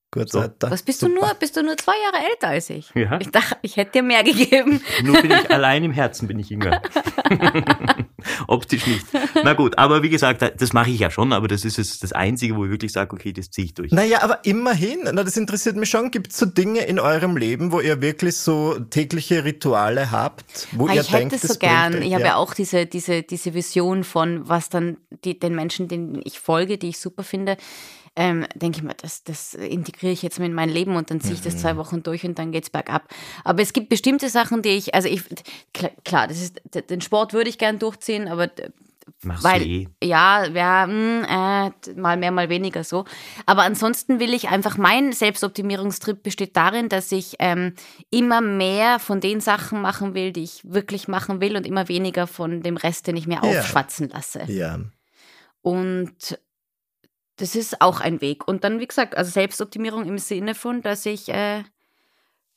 [0.09, 0.39] Gut, So.
[0.39, 0.71] Alter.
[0.71, 1.29] Was bist du nur?
[1.37, 2.89] Bist du nur zwei Jahre älter als ich?
[2.95, 3.19] Ja.
[3.19, 4.81] Ich dachte, ich hätte dir mehr gegeben.
[5.03, 6.81] Nur bin ich allein im Herzen bin ich jünger.
[8.47, 9.05] Optisch nicht.
[9.43, 12.55] Na gut, aber wie gesagt, das mache ich ja schon, aber das ist das Einzige,
[12.55, 13.91] wo ich wirklich sage, okay, das ziehe ich durch.
[13.91, 16.09] Naja, aber immerhin, na, das interessiert mich schon.
[16.11, 20.87] Gibt es so Dinge in eurem Leben, wo ihr wirklich so tägliche Rituale habt, wo
[20.87, 22.01] Ah, ihr ich hätte denkt, es so bringt gern.
[22.01, 26.21] Ich habe ja auch diese, diese, diese Vision von, was dann die, den Menschen, denen
[26.23, 27.57] ich folge, die ich super finde,
[28.17, 31.21] ähm, denke ich mir, das, das integriere ich jetzt mit in mein Leben und dann
[31.21, 31.59] ziehe ich das Mhm.
[31.59, 33.07] zwei Wochen durch und dann geht's bergab.
[33.45, 35.23] Aber es gibt bestimmte Sachen, die ich, also ich,
[35.73, 38.49] klar, klar das ist, den Sport würde ich gern durchziehen, aber
[39.23, 39.87] Machst weil, du eh.
[40.03, 43.05] ja, ja mh, äh, mal mehr, mal weniger so.
[43.45, 47.73] Aber ansonsten will ich einfach, mein Selbstoptimierungstrip besteht darin, dass ich ähm,
[48.11, 52.27] immer mehr von den Sachen machen will, die ich wirklich machen will und immer weniger
[52.27, 53.41] von dem Rest, den ich mir Ja.
[53.43, 54.43] aufschwatzen lasse.
[54.47, 54.79] Ja.
[55.61, 56.37] Und
[57.37, 58.47] das ist auch ein Weg.
[58.47, 61.63] Und dann, wie gesagt, also Selbstoptimierung im Sinne von, dass ich, äh,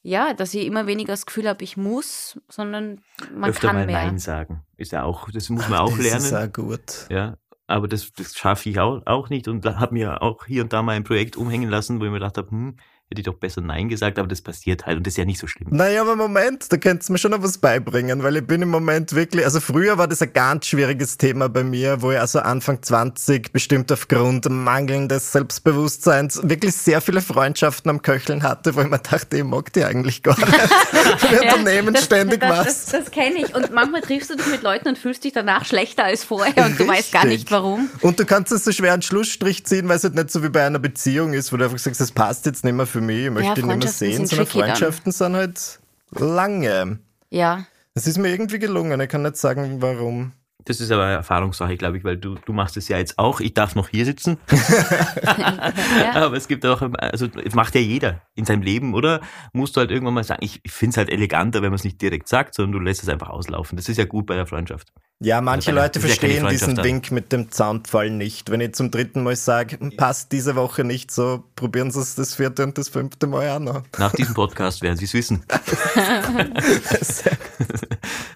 [0.02, 3.02] ja, dass ich immer weniger das Gefühl habe, ich muss, sondern
[3.34, 4.04] man Öfter kann mal mehr.
[4.04, 4.62] Nein sagen.
[4.76, 6.24] Ist ja auch, das muss man auch das lernen.
[6.24, 7.06] ist auch gut.
[7.10, 10.62] Ja, aber das, das schaffe ich auch, auch nicht und da habe mir auch hier
[10.62, 12.76] und da mal ein Projekt umhängen lassen, wo ich mir gedacht habe, hm,
[13.10, 15.40] hätte ich doch besser Nein gesagt, aber das passiert halt und das ist ja nicht
[15.40, 15.66] so schlimm.
[15.72, 18.68] Naja, aber Moment, da könntest du mir schon noch was beibringen, weil ich bin im
[18.68, 22.38] Moment wirklich, also früher war das ein ganz schwieriges Thema bei mir, wo ich also
[22.38, 28.88] Anfang 20 bestimmt aufgrund mangelndes Selbstbewusstseins wirklich sehr viele Freundschaften am Köcheln hatte, wo ich
[28.88, 30.52] mir dachte, ich mag die eigentlich gar nicht.
[31.30, 32.64] Wir Ja, unternehmen das, ständig das, was.
[32.66, 33.54] Das, das kenne ich.
[33.56, 36.78] Und manchmal triffst du dich mit Leuten und fühlst dich danach schlechter als vorher und
[36.78, 37.40] du weißt gar Richtig.
[37.40, 37.90] nicht warum.
[38.02, 40.48] Und du kannst es so schwer einen Schlussstrich ziehen, weil es halt nicht so wie
[40.48, 43.26] bei einer Beziehung ist, wo du einfach sagst, das passt jetzt nicht mehr für mich,
[43.26, 44.68] ich möchte Ja, ihn nicht mehr Freundschaften sehen, sind sondern tricky dann.
[44.68, 46.98] Freundschaften sind halt lange.
[47.30, 47.64] Ja.
[47.94, 50.32] Es ist mir irgendwie gelungen, ich kann nicht sagen, warum.
[50.64, 53.40] Das ist aber eine Erfahrungssache, glaube ich, weil du, du machst es ja jetzt auch.
[53.40, 54.36] Ich darf noch hier sitzen.
[55.22, 56.12] ja.
[56.14, 59.20] Aber es gibt auch, also das macht ja jeder in seinem Leben, oder?
[59.52, 61.84] Musst du halt irgendwann mal sagen, ich, ich finde es halt eleganter, wenn man es
[61.84, 63.76] nicht direkt sagt, sondern du lässt es einfach auslaufen.
[63.76, 64.92] Das ist ja gut bei der Freundschaft.
[65.22, 66.84] Ja, manche Also Leute verstehen diesen dann.
[66.84, 68.50] Wink mit dem Zaunpfahl nicht.
[68.50, 72.34] Wenn ich zum dritten Mal sage, passt diese Woche nicht so, probieren Sie es das
[72.34, 73.82] vierte und das fünfte Mal auch noch.
[73.98, 75.44] Nach diesem Podcast werden sie es wissen.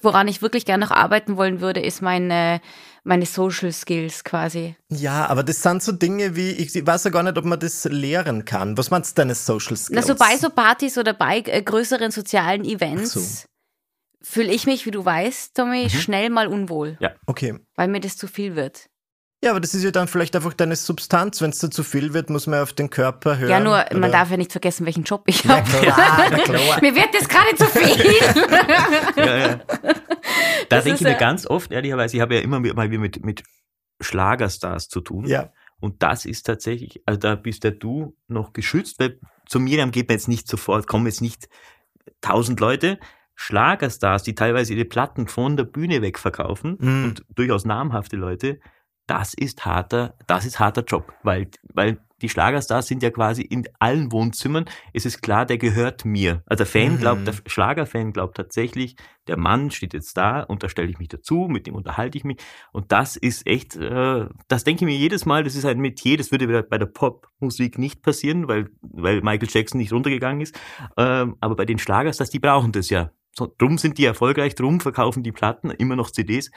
[0.03, 2.61] Woran ich wirklich gerne noch arbeiten wollen würde, ist meine,
[3.03, 4.77] meine Social Skills quasi.
[4.91, 7.87] Ja, aber das sind so Dinge wie, ich weiß ja gar nicht, ob man das
[7.87, 8.77] lehren kann.
[8.77, 9.91] Was meinst du deine Social Skills?
[9.91, 13.47] Na, so bei so Partys oder bei äh, größeren sozialen Events Ach so.
[14.25, 17.55] Fühle ich mich, wie du weißt, Tommy, schnell mal unwohl, Okay.
[17.77, 18.87] weil mir das zu viel wird.
[19.45, 21.43] Ja, aber das ist ja dann vielleicht einfach deine Substanz.
[21.43, 23.51] Wenn es da zu viel wird, muss man auf den Körper hören.
[23.51, 26.37] Ja, nur, man oder- darf ja nicht vergessen, welchen Job ich Ja, habe.
[26.81, 28.15] Mir wird das gerade zu viel.
[29.17, 29.61] Ja, ja.
[30.71, 33.01] Da denke ist ich mir ja- ganz oft, ehrlicherweise, ich habe ja immer mal wieder
[33.01, 33.43] mit, mit
[34.01, 35.27] Schlagerstars zu tun.
[35.27, 35.53] Ja.
[35.81, 40.09] Und das ist tatsächlich, also da bist ja du noch geschützt, weil zu Miriam geht
[40.09, 41.49] man jetzt nicht sofort, kommen jetzt nicht
[42.23, 42.99] tausend Leute.
[43.37, 47.05] Schlagerstars, die teilweise ihre Platten von der Bühne weg verkaufen Mhm.
[47.05, 48.59] und durchaus namhafte Leute,
[49.07, 53.65] das ist harter, das ist harter Job, weil, weil die Schlagerstars sind ja quasi in
[53.81, 54.65] allen Wohnzimmern.
[54.95, 56.43] Es ist klar, der gehört mir.
[56.47, 56.99] Also der Fan Mhm.
[57.01, 61.09] glaubt, der Schlagerfan glaubt tatsächlich, der Mann steht jetzt da und da stelle ich mich
[61.09, 62.39] dazu, mit dem unterhalte ich mich.
[62.73, 66.17] Und das ist echt, äh, das denke ich mir jedes Mal, das ist ein Metier,
[66.17, 70.59] das würde bei der Popmusik nicht passieren, weil, weil Michael Jackson nicht runtergegangen ist.
[70.97, 73.11] Ähm, aber bei den Schlagerstars, die brauchen das ja.
[73.37, 76.51] So, drum sind die erfolgreich, drum verkaufen die Platten immer noch CDs.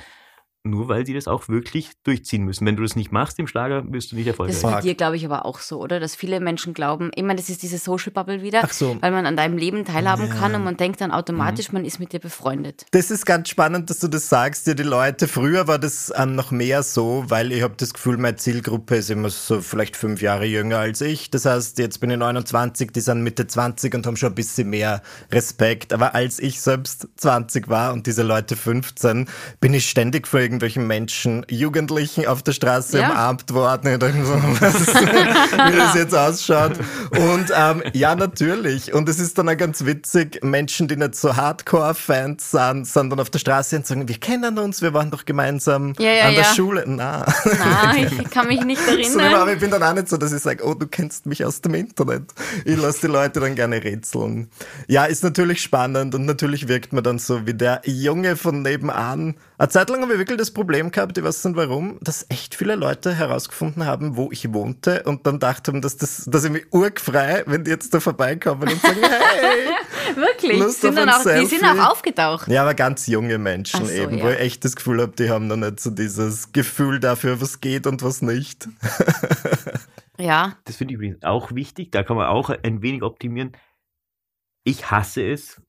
[0.70, 2.66] Nur weil die das auch wirklich durchziehen müssen.
[2.66, 4.56] Wenn du das nicht machst im Schlager, wirst du nicht Das erfolgreich.
[4.58, 6.00] ist bei dir, glaube ich, aber auch so, oder?
[6.00, 8.98] Dass viele Menschen glauben, ich meine, das ist diese Social Bubble wieder, Ach so.
[9.02, 10.34] weil man an deinem Leben teilhaben Ja.
[10.34, 11.16] kann und man denkt dann Mhm.
[11.16, 12.86] automatisch, man ist mit dir befreundet.
[12.92, 14.68] Das ist ganz spannend, dass du das sagst.
[14.68, 18.18] Ja, die Leute, früher war das ähm, noch mehr so, weil ich habe das Gefühl,
[18.18, 21.32] meine Zielgruppe ist immer so vielleicht fünf Jahre jünger als ich.
[21.32, 24.70] Das heißt, jetzt bin ich 29, die sind Mitte 20 und haben schon ein bisschen
[24.70, 25.02] mehr
[25.32, 25.94] Respekt.
[25.94, 29.28] Aber als ich selbst 20 war und diese Leute 15,
[29.60, 33.12] bin ich ständig vor irgendwelchen Menschen, Jugendlichen auf der Straße Ja.
[33.12, 33.92] umarmt worden.
[33.94, 34.88] Ich dachte mir so, was,
[35.72, 36.74] wie das jetzt ausschaut.
[37.12, 38.92] Und ähm, ja, natürlich.
[38.94, 43.20] Und es ist dann auch ganz witzig, Menschen, die nicht so Hardcore-Fans sind, sind dann
[43.20, 46.34] auf der Straße und sagen, wir kennen uns, wir waren doch gemeinsam Ja, ja, an
[46.36, 46.44] der.
[46.56, 46.84] Schule.
[46.88, 47.26] Na.
[47.60, 49.36] Na, ich kann mich nicht So, erinnern.
[49.36, 51.62] aber ich bin dann auch nicht so, dass ich sage, oh, du kennst mich aus
[51.62, 52.24] dem Internet.
[52.66, 54.50] Ich lasse die Leute dann gerne rätseln.
[54.88, 59.36] Ja, ist natürlich spannend und natürlich wirkt man dann so wie der Junge von nebenan.
[59.60, 62.56] Eine Zeit lang habe ich wirklich das Problem gehabt, ich weiß nicht warum, dass echt
[62.56, 66.52] viele Leute herausgefunden haben, wo ich wohnte und dann dachten haben, dass, das, dass ich
[66.52, 70.16] mich urgfrei, wenn die jetzt da vorbeikommen und sagen, hey.
[70.16, 70.60] Wirklich.
[70.60, 72.48] Lust Sind auf dann auch, die sind auch aufgetaucht.
[72.48, 74.24] Ja, aber ganz junge Menschen so, eben, ja.
[74.24, 77.60] wo ich echt das Gefühl habe, die haben noch nicht so dieses Gefühl dafür, was
[77.60, 78.68] geht und was nicht.
[80.20, 80.58] Ja.
[80.66, 83.56] Das finde ich übrigens auch wichtig, da kann man auch ein wenig optimieren.
[84.64, 85.62] Ich hasse es,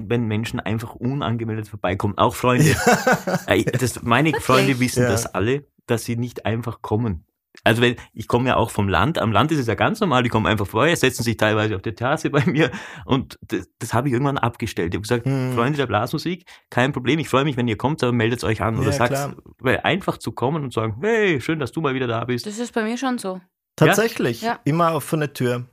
[0.00, 2.74] wenn Menschen einfach unangemeldet vorbeikommen, auch Freunde.
[3.80, 5.08] Das, meine Freunde wissen Ja.
[5.08, 7.24] das alle, dass sie nicht einfach kommen.
[7.64, 10.22] Also wenn, ich komme ja auch vom Land, am Land ist es ja ganz normal,
[10.22, 12.70] die kommen einfach vorbei, setzen sich teilweise auf der Terrasse bei mir
[13.06, 14.92] und das, das habe ich irgendwann abgestellt.
[14.92, 15.54] Ich habe gesagt, Hm.
[15.54, 18.76] Freunde der Blasmusik, kein Problem, ich freue mich, wenn ihr kommt, aber meldet euch an
[18.76, 19.34] oder Ja, sagt, klar.
[19.58, 22.44] weil einfach zu kommen und sagen, hey, schön, dass du mal wieder da bist.
[22.46, 23.40] Das ist bei mir schon so.
[23.76, 24.60] Tatsächlich, Ja.
[24.64, 25.64] immer offene Tür.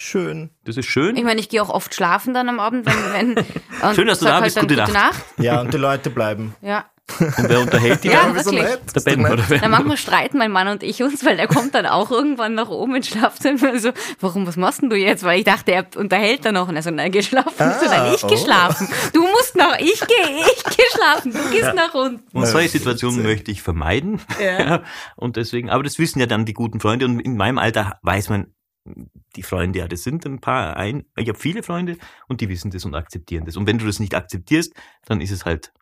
[0.00, 0.06] Ja.
[0.06, 0.50] Schön.
[0.64, 1.16] Das ist schön.
[1.16, 3.44] Ich meine, ich gehe auch oft schlafen dann am Abend, wenn, wenn
[3.82, 4.56] und Schön, dass du da halt bist.
[4.56, 5.24] dann Gute gute Nacht.
[5.38, 6.54] Ja, und die Leute bleiben.
[6.62, 6.86] Ja.
[7.18, 8.36] Und wer unterhält die Ja, dann?
[8.36, 8.70] wieso wirklich.
[8.70, 8.96] nicht?
[8.96, 9.58] Der Ben, oder wer?
[9.60, 12.68] Na, manchmal streiten mein Mann und ich uns, weil der kommt dann auch irgendwann nach
[12.68, 13.78] oben ins Schlafzimmer.
[13.78, 15.24] So, warum, was machst denn du jetzt?
[15.24, 16.68] Weil ich dachte, er unterhält dann noch.
[16.68, 17.52] Und er so, nein, geschlafen.
[17.58, 18.28] Ah, so, nein, ich oh.
[18.28, 18.88] geschlafen.
[19.12, 21.32] Du musst nach, ich gehe, ich gehe schlafen.
[21.32, 22.22] Du gehst nach unten.
[22.32, 24.20] Und solche Situationen möchte ich vermeiden.
[24.40, 24.82] Ja.
[25.16, 27.06] Und deswegen, aber das wissen ja dann die guten Freunde.
[27.06, 28.54] Und in meinem Alter weiß man,
[29.36, 32.70] die Freunde, ja, das sind ein paar, ein, ich habe viele Freunde und die wissen
[32.70, 33.56] das und akzeptieren das.
[33.56, 34.74] Und wenn du das nicht akzeptierst,
[35.06, 35.72] dann ist es halt,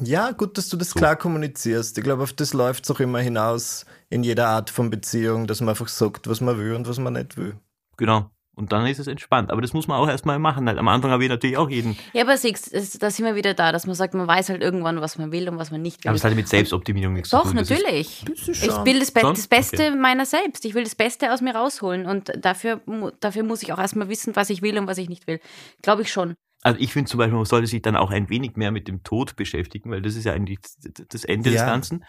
[0.00, 0.94] Ja, gut, dass du das So.
[0.94, 1.96] klar kommunizierst.
[1.98, 5.60] Ich glaube, auf das läuft es auch immer hinaus in jeder Art von Beziehung, dass
[5.60, 7.58] man einfach sagt, was man will und was man nicht will.
[7.96, 8.30] genau.
[8.58, 9.50] Und dann ist es entspannt.
[9.50, 10.66] Aber das muss man auch erstmal machen.
[10.66, 10.78] Halt.
[10.78, 11.94] Am Anfang habe ich natürlich auch jeden.
[12.14, 14.98] Ja, aber siehst, da sind wir wieder da, dass man sagt, man weiß halt irgendwann,
[15.02, 16.08] was man will und was man nicht will.
[16.08, 17.58] Aber es hat mit Selbstoptimierung nichts Doch, zu tun.
[17.58, 18.24] Das ist- natürlich.
[18.26, 19.96] Das ist Ich will das, Be das Beste Okay.
[19.96, 20.64] meiner selbst.
[20.64, 22.06] Ich will das Beste aus mir rausholen.
[22.06, 22.80] Und dafür,
[23.20, 25.38] dafür muss ich auch erstmal wissen, was ich will und was ich nicht will.
[25.82, 26.34] Glaube ich schon.
[26.62, 29.02] Also ich finde zum Beispiel, man sollte sich dann auch ein wenig mehr mit dem
[29.02, 30.60] Tod beschäftigen, weil das ist ja eigentlich
[31.08, 31.66] das Ende des Ja.
[31.66, 32.04] Ganzen.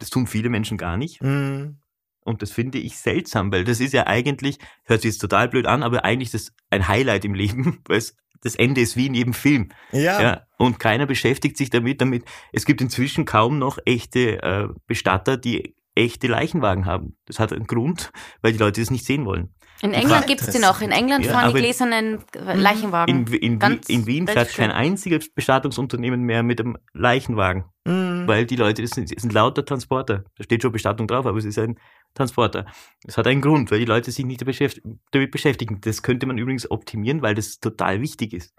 [0.00, 1.22] Das tun viele Menschen gar nicht.
[1.22, 1.76] Mm,
[2.24, 5.66] Und das finde ich seltsam, weil das ist ja eigentlich, hört sich jetzt total blöd
[5.66, 9.14] an, aber eigentlich das ein Highlight im Leben, weil es, das Ende ist wie in
[9.14, 9.70] jedem Film.
[9.92, 10.46] ja, Ja.
[10.58, 12.24] Und keiner beschäftigt sich damit, damit.
[12.52, 17.16] Es gibt inzwischen kaum noch echte äh, Bestatter, die echte Leichenwagen haben.
[17.26, 18.10] Das hat einen Grund,
[18.42, 19.54] weil die Leute das nicht sehen wollen.
[19.82, 20.80] In England gibt es den auch.
[20.80, 23.26] In England Ja, fahren die gläsernen Leichenwagen.
[23.26, 28.46] In, in, Ganz- in Wien fährt kein einziges Bestattungsunternehmen mehr mit einem Leichenwagen, mm, weil
[28.46, 30.24] die Leute, das sind, das sind lauter Transporter.
[30.36, 31.78] Da steht schon Bestattung drauf, aber es ist ein
[32.14, 32.66] Transporter.
[33.02, 35.80] Das hat einen Grund, weil die Leute sich nicht damit beschäftigen.
[35.82, 38.54] Das könnte man übrigens optimieren, weil das total wichtig ist.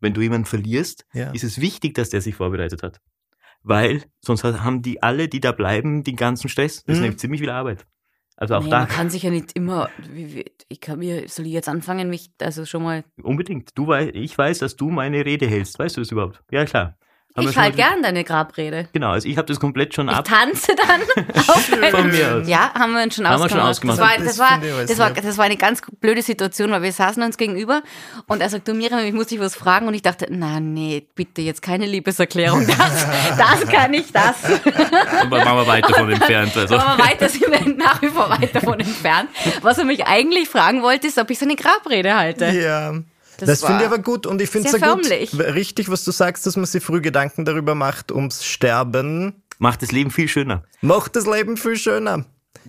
[0.00, 1.32] Wenn du jemanden verlierst, ja.
[1.32, 3.00] ist es wichtig, dass der sich vorbereitet hat.
[3.62, 6.84] Weil sonst haben die alle, die da bleiben, den ganzen Stress.
[6.84, 7.02] Das ist Mhm.
[7.02, 7.86] nämlich ziemlich viel Arbeit.
[8.36, 9.90] Also auch Nee, da man kann sich ja nicht immer.
[10.12, 13.04] wie- wie- Ich kann mir, soll ich jetzt anfangen, mich also schon mal.
[13.22, 13.76] unbedingt.
[13.76, 15.78] Du weißt, ich weiß, dass du meine Rede hältst.
[15.78, 16.42] Weißt du das überhaupt?
[16.50, 16.96] Ja, klar.
[17.42, 18.88] Wir ich halt mal- gern deine Grabrede.
[18.92, 20.24] Genau, also ich habe das komplett schon Ich ab.
[20.26, 21.26] tanze dann.
[21.48, 22.48] auf Von mir aus.
[22.48, 23.50] Ja, haben wir uns schon Haben wir ausgemacht.
[23.50, 23.60] schon
[23.96, 23.98] ausgemacht.
[23.98, 26.92] Das, war, Das war, ich das, war, das war eine ganz blöde Situation, weil wir
[26.92, 27.82] saßen uns gegenüber
[28.26, 31.06] und er sagt, du Miriam, ich muss dich was fragen und ich dachte, na nee,
[31.14, 34.36] bitte jetzt keine Liebeserklärung, das, das kann ich, das.
[35.22, 36.56] Aber machen wir weiter von entfernt.
[36.56, 36.76] Also.
[36.76, 39.28] Aber weiter sind wir nach wie vor weit davon entfernt.
[39.62, 42.46] Was er mich eigentlich fragen wollte, ist, ob ich so eine Grabrede halte.
[42.46, 42.92] Ja.
[43.38, 46.04] Das Das, finde ich aber gut und ich finde es sehr ja gut, richtig, was
[46.04, 49.42] du sagst, dass man sich früh Gedanken darüber macht, ums Sterben.
[49.58, 50.62] Macht das Leben viel schöner.
[50.82, 52.24] Macht das Leben viel schöner.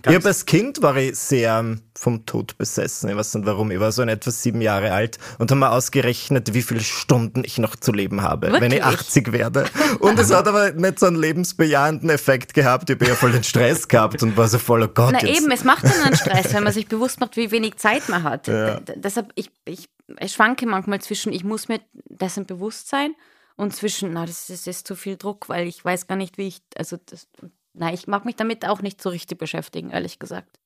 [0.08, 3.10] Ich hab als Kind war ich sehr vom Tod besessen.
[3.10, 3.70] Ich weiß nicht warum.
[3.70, 7.44] Ich war so in etwa sieben Jahre alt und habe mal ausgerechnet, wie viele Stunden
[7.44, 8.84] ich noch zu leben habe, wenn ich Wirklich?
[8.86, 9.66] 80 werde.
[10.00, 12.90] Und es hat aber nicht so einen lebensbejahenden Effekt gehabt.
[12.90, 15.12] Ich habe ja voll den Stress gehabt und war so voll, oh Gott.
[15.12, 15.42] Na jetzt.
[15.42, 18.24] eben, es macht dann einen Stress, wenn man sich bewusst macht, wie wenig Zeit man
[18.24, 18.48] hat.
[18.48, 19.90] D- Deshalb, ich, ich,
[20.20, 23.16] ich schwanke manchmal zwischen, ich muss mir dessen bewusst sein
[23.56, 26.38] und zwischen, na, das ist, das ist zu viel Druck, weil ich weiß gar nicht,
[26.38, 27.28] wie ich, also, das,
[27.74, 30.60] na, ich mag mich damit auch nicht so richtig beschäftigen, ehrlich gesagt.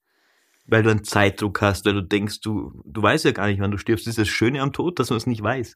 [0.66, 3.72] Weil du einen Zeitdruck hast, weil du denkst, du, du weißt ja gar nicht, wann
[3.72, 4.08] du stirbst.
[4.08, 5.76] Das ist das Schöne am Tod, dass man es nicht weiß.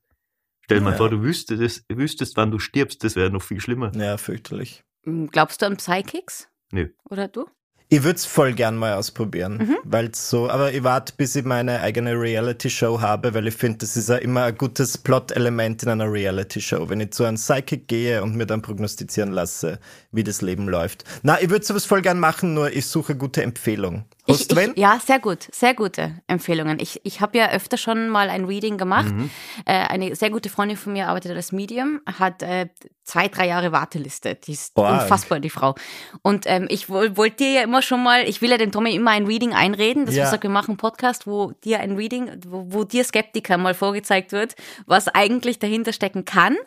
[0.62, 0.98] Stell dir mal Ja.
[0.98, 3.92] vor, du wüsstest, wüsstest, wann du stirbst, das wäre noch viel schlimmer.
[3.96, 4.84] Ja, fürchterlich.
[5.04, 6.48] Hm, Glaubst du an Psychics?
[6.72, 6.90] Nö.
[7.10, 7.50] Oder du?
[7.90, 9.78] Ich würde es voll gern mal ausprobieren, Mhm.
[9.86, 13.96] weil so, aber ich warte, bis ich meine eigene Reality-Show habe, weil ich finde, das
[13.96, 18.22] ist ja immer ein gutes Plot-Element in einer Reality-Show, wenn ich zu einem Psychic gehe
[18.24, 19.80] und mir dann prognostizieren lasse,
[20.12, 21.06] wie das Leben läuft.
[21.24, 24.04] Na, ich würde sowas voll gern machen, nur ich suche gute Empfehlung.
[24.28, 26.80] Ich, ich, ja, sehr gut, sehr gute Empfehlungen.
[26.80, 29.14] Ich, ich habe ja öfter schon mal ein Reading gemacht.
[29.14, 29.30] Mhm.
[29.66, 32.68] Äh, eine sehr gute Freundin von mir arbeitet als Medium, hat äh,
[33.04, 34.36] zwei, drei Jahre Warteliste.
[34.36, 34.92] Die ist Boah.
[35.02, 35.76] unfassbar, die Frau.
[36.24, 38.94] Und ähm, ich woll- wollte dir ja immer schon mal, ich will ja dem Tommy
[38.96, 40.24] immer ein Reading einreden, dass Ja.
[40.26, 43.74] wir sagen, wir machen einen Podcast, wo dir ein Reading, wo, wo dir Skeptiker mal
[43.74, 44.56] vorgezeigt wird,
[44.86, 46.58] was eigentlich dahinter stecken kann.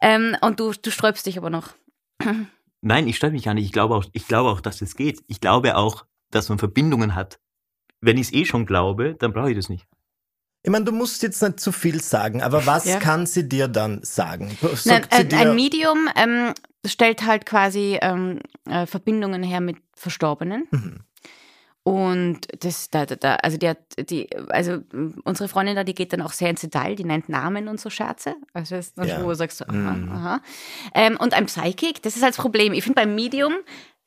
[0.00, 1.70] Ähm, und du, du sträubst dich aber noch.
[2.80, 3.64] Nein, ich stelle mich gar nicht.
[3.66, 5.20] Ich glaube auch, ich glaube auch, dass es geht.
[5.26, 7.38] Ich glaube auch, dass man Verbindungen hat.
[8.00, 9.86] Wenn ich es eh schon glaube, dann brauche ich das nicht.
[10.62, 12.98] Ich meine, du musst jetzt nicht zu viel sagen, aber was Ja.
[12.98, 14.56] kann sie dir dann sagen?
[14.84, 16.52] Nein, äh, dir, ein Medium ähm,
[16.84, 20.66] stellt halt quasi ähm, äh, Verbindungen her mit Verstorbenen.
[20.70, 20.98] Mhm.
[21.84, 23.78] Und das, da, da, da, also die hat,
[24.10, 24.80] die, also
[25.24, 27.88] unsere Freundin da, die geht dann auch sehr ins Detail, die nennt Namen und so
[27.88, 28.34] Scherze.
[28.52, 29.14] Also das ist dann Ja.
[29.14, 30.12] schon, wo du sagst, aha, Mhm.
[30.12, 30.40] aha.
[30.94, 32.74] Ähm, und ein Psychic, das ist halt das Problem.
[32.74, 33.54] Ich finde beim Medium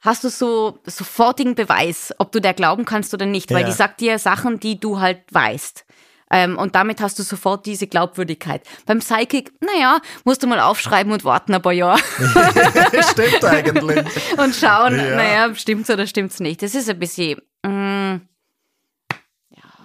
[0.02, 3.68] hast du so sofortigen Beweis, ob du der glauben kannst oder nicht, weil Ja.
[3.68, 5.86] die sagt dir Sachen, die du halt weißt.
[6.34, 8.62] Ähm, und damit hast du sofort diese Glaubwürdigkeit.
[8.86, 12.00] Beim Psychic, naja, musst du mal aufschreiben und warten ein paar Jahre
[13.12, 14.06] stimmt eigentlich.
[14.38, 15.16] und schauen, Ja.
[15.16, 16.62] naja, stimmt's oder stimmt's nicht.
[16.62, 18.16] Das ist ein bisschen, mm,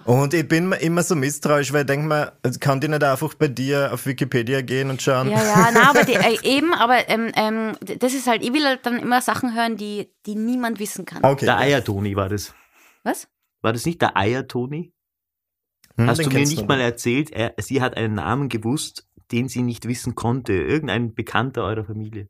[0.07, 3.03] Und ich bin mir immer so misstrauisch, weil ich denke mir, also kann die nicht
[3.03, 5.29] einfach bei dir auf Wikipedia gehen und schauen?
[5.29, 8.63] Ja, ja, na, aber die, äh, eben, aber ähm, ähm, das ist halt, ich will
[8.63, 11.25] halt dann immer Sachen hören, die, die niemand wissen kann.
[11.25, 11.43] Okay.
[11.43, 12.53] Der Eiertoni war das.
[13.03, 13.27] Was?
[13.61, 14.93] War das nicht der Eiertoni?
[15.97, 19.61] Hm, Hast du mir nicht mal erzählt, er, sie hat einen Namen gewusst, den sie
[19.61, 20.53] nicht wissen konnte.
[20.53, 22.29] Irgendein Bekannter eurer Familie.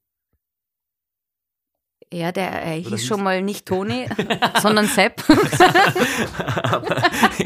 [2.14, 4.08] Ja, der äh, hieß hieß- schon mal nicht Toni,
[4.62, 5.24] sondern Sepp.
[6.64, 6.96] aber,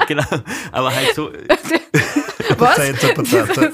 [0.08, 0.24] genau,
[0.72, 1.32] aber halt so,
[2.58, 2.76] Was?
[2.76, 3.70] Potato, Potato.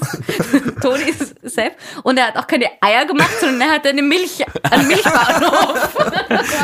[0.80, 1.76] Toni ist Sepp.
[2.04, 5.96] Und er hat auch keine Eier gemacht, sondern er hat eine Milch, einen Milchbauernhof.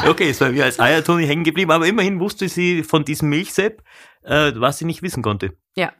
[0.09, 3.83] okay, es war mir als Eiertoni hängen geblieben, aber immerhin wusste sie von diesem Milchsepp,
[4.22, 5.53] äh, was sie nicht wissen konnte.
[5.77, 5.93] Ja,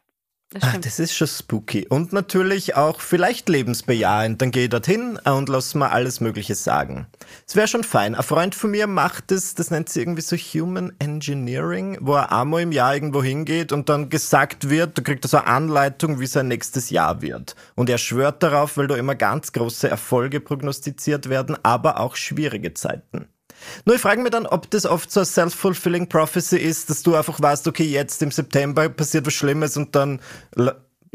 [0.51, 0.86] das stimmt.
[0.86, 1.86] das ist schon spooky.
[1.88, 4.40] Und natürlich auch vielleicht lebensbejahend.
[4.40, 7.07] Dann gehe ich dorthin und lass mir alles Mögliche sagen.
[7.47, 8.14] Es wäre schon fein.
[8.14, 12.30] Ein Freund von mir macht das, das nennt sie irgendwie so Human Engineering, wo er
[12.30, 16.26] einmal im Jahr irgendwo hingeht und dann gesagt wird, du kriegst so eine Anleitung, wie
[16.26, 17.57] sein nächstes Jahr wird.
[17.74, 22.74] Und er schwört darauf, weil da immer ganz große Erfolge prognostiziert werden, aber auch schwierige
[22.74, 23.26] Zeiten.
[23.85, 27.15] Nur ich frage mich dann, ob das oft so eine self-fulfilling prophecy ist, dass du
[27.15, 30.21] einfach weißt, okay, jetzt im September passiert was Schlimmes und dann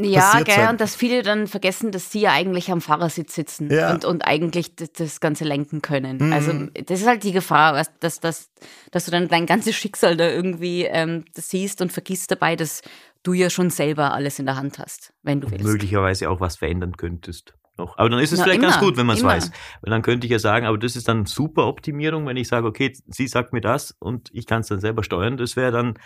[0.01, 0.69] Ja, gell, halt.
[0.71, 3.91] und dass viele dann vergessen, dass sie ja eigentlich am Fahrersitz sitzen Ja.
[3.91, 6.17] und, und eigentlich das, das Ganze lenken können.
[6.27, 6.33] Mhm.
[6.33, 6.53] Also
[6.85, 8.49] das ist halt die Gefahr, was- dass, dass,
[8.91, 12.81] dass du dann dein ganzes Schicksal da irgendwie ähm, das siehst und vergisst dabei, dass
[13.23, 15.65] du ja schon selber alles in der Hand hast, wenn du willst.
[15.65, 17.53] möglicherweise auch was verändern könntest.
[17.79, 17.97] Noch.
[17.97, 19.51] Aber dann ist es Na, vielleicht ganz immer, gut, wenn man es weiß.
[19.81, 22.67] Weil dann könnte ich ja sagen, aber das ist dann super Optimierung, wenn ich sage,
[22.67, 25.37] okay, sie sagt mir das und ich kann es dann selber steuern.
[25.37, 25.97] Das wäre dann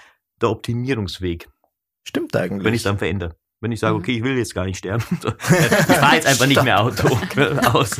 [0.41, 1.49] der Optimierungsweg,
[2.07, 2.63] Stimmt eigentlich.
[2.65, 3.35] wenn ich es dann verändere.
[3.61, 3.99] Wenn ich sage, Mhm.
[4.01, 5.03] okay, ich will jetzt gar nicht sterben.
[5.49, 7.07] Ich fahre jetzt einfach nicht mehr Auto
[7.71, 7.91] aus.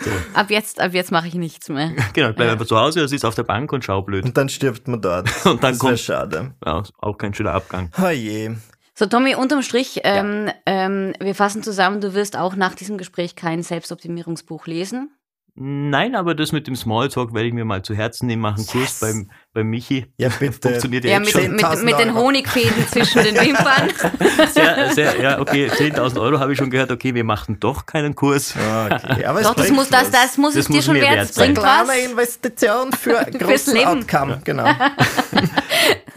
[0.00, 0.10] So.
[0.32, 1.90] Ab jetzt, ab jetzt mache ich nichts mehr.
[2.14, 2.52] Genau, ich bleib Ja.
[2.52, 4.24] einfach zu Hause oder sitze auf der Bank und schau blöd.
[4.24, 5.28] und dann stirbt man dort.
[5.44, 6.54] Und dann das kommt schade.
[6.64, 7.90] ja, auch kein schöner Abgang.
[8.00, 8.54] Oh je.
[8.98, 13.36] So, Tommy, unterm Strich, ähm, ähm, wir fassen zusammen, du wirst auch nach diesem Gespräch
[13.36, 15.12] kein Selbstoptimierungsbuch lesen.
[15.60, 18.74] Nein, aber das mit dem Smalltalk werde ich mir mal zu Herzen nehmen, machen Kurs
[18.74, 19.00] Yes.
[19.00, 20.06] beim, beim Michi.
[20.16, 20.68] Ja, bitte.
[20.68, 21.52] Funktioniert ja, Ja, jetzt mit, schon.
[21.52, 22.14] mit, 10.000 mit den.
[22.14, 23.88] Honigfäden zwischen den Wimpern.
[24.52, 26.92] Sehr, sehr, ja, okay, 10.000 Euro habe ich schon gehört.
[26.92, 28.54] Okay, wir machen doch keinen Kurs.
[28.56, 31.16] Okay, aber Doch, das muss, das, das muss Das es dir muss schon mir wert
[31.16, 31.54] wert sein.
[31.54, 32.10] Bringt Kleine was.
[32.10, 33.86] Investition für großen Leben.
[33.88, 34.68] Outcome, genau.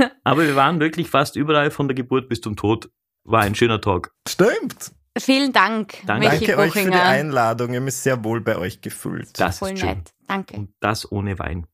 [0.24, 2.90] Aber wir waren wirklich fast überall von der Geburt bis zum Tod.
[3.24, 4.12] War ein schöner Talk.
[4.28, 4.92] Stimmt.
[5.18, 6.30] Vielen Dank, Danke.
[6.30, 6.96] Michi Danke euch für die.
[6.96, 7.70] Einladung.
[7.70, 9.38] Ich habe mich sehr wohl bei euch gefühlt.
[9.40, 9.90] Das Voll ist schön.
[9.90, 10.14] nett.
[10.28, 10.56] Danke.
[10.56, 11.68] Und das ohne Wein.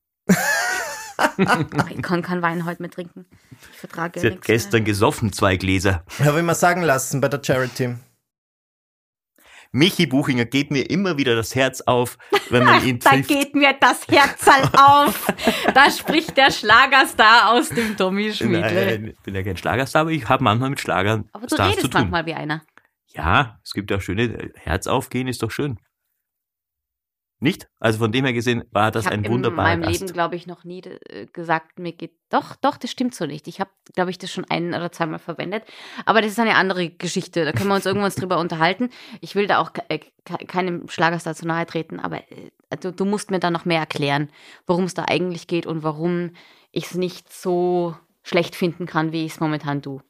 [1.18, 3.26] Ach, ich kann keinen Wein heute mehr trinken.
[3.72, 6.04] Ich vertrage Sie hat nichts gestern gesoffen, zwei Gläser.
[6.24, 7.96] Habe ich mir sagen lassen bei der Charity.
[9.72, 12.16] Michi Buchinger geht mir immer wieder das Herz auf,
[12.50, 12.98] wenn man ihn mehr.
[13.04, 13.28] Da trifft.
[13.28, 15.26] geht mir das Herzal auf.
[15.74, 18.60] Da spricht der Schlagerstar aus dem Tommy Schmiedle.
[18.60, 21.76] Nein, ich bin ja kein Schlagerstar, aber ich habe manchmal mit Schlagern Aber du Stars
[21.76, 22.62] redest manchmal wie einer.
[23.14, 25.78] Ja, es gibt ja auch schöne Herz aufgehen, ist doch schön.
[27.40, 27.68] Nicht?
[27.78, 30.00] Also von dem her gesehen war das ich habe ein in wunderbarer meinem Gast.
[30.00, 32.12] Leben, glaube ich, noch nie äh, gesagt, mir geht.
[32.30, 33.46] Doch, doch, das stimmt so nicht.
[33.46, 35.62] Ich habe, glaube ich, das schon ein oder zweimal verwendet.
[36.04, 37.44] Aber das ist eine andere Geschichte.
[37.44, 38.90] Da können wir uns irgendwann drüber unterhalten.
[39.20, 43.04] Ich will da auch äh, ke- keinem Schlagerstar zu nahe treten, aber äh, du, du
[43.04, 44.30] musst mir da noch mehr erklären,
[44.66, 46.32] worum es da eigentlich geht und warum
[46.72, 50.02] ich es nicht so schlecht finden kann, wie ich es momentan tue.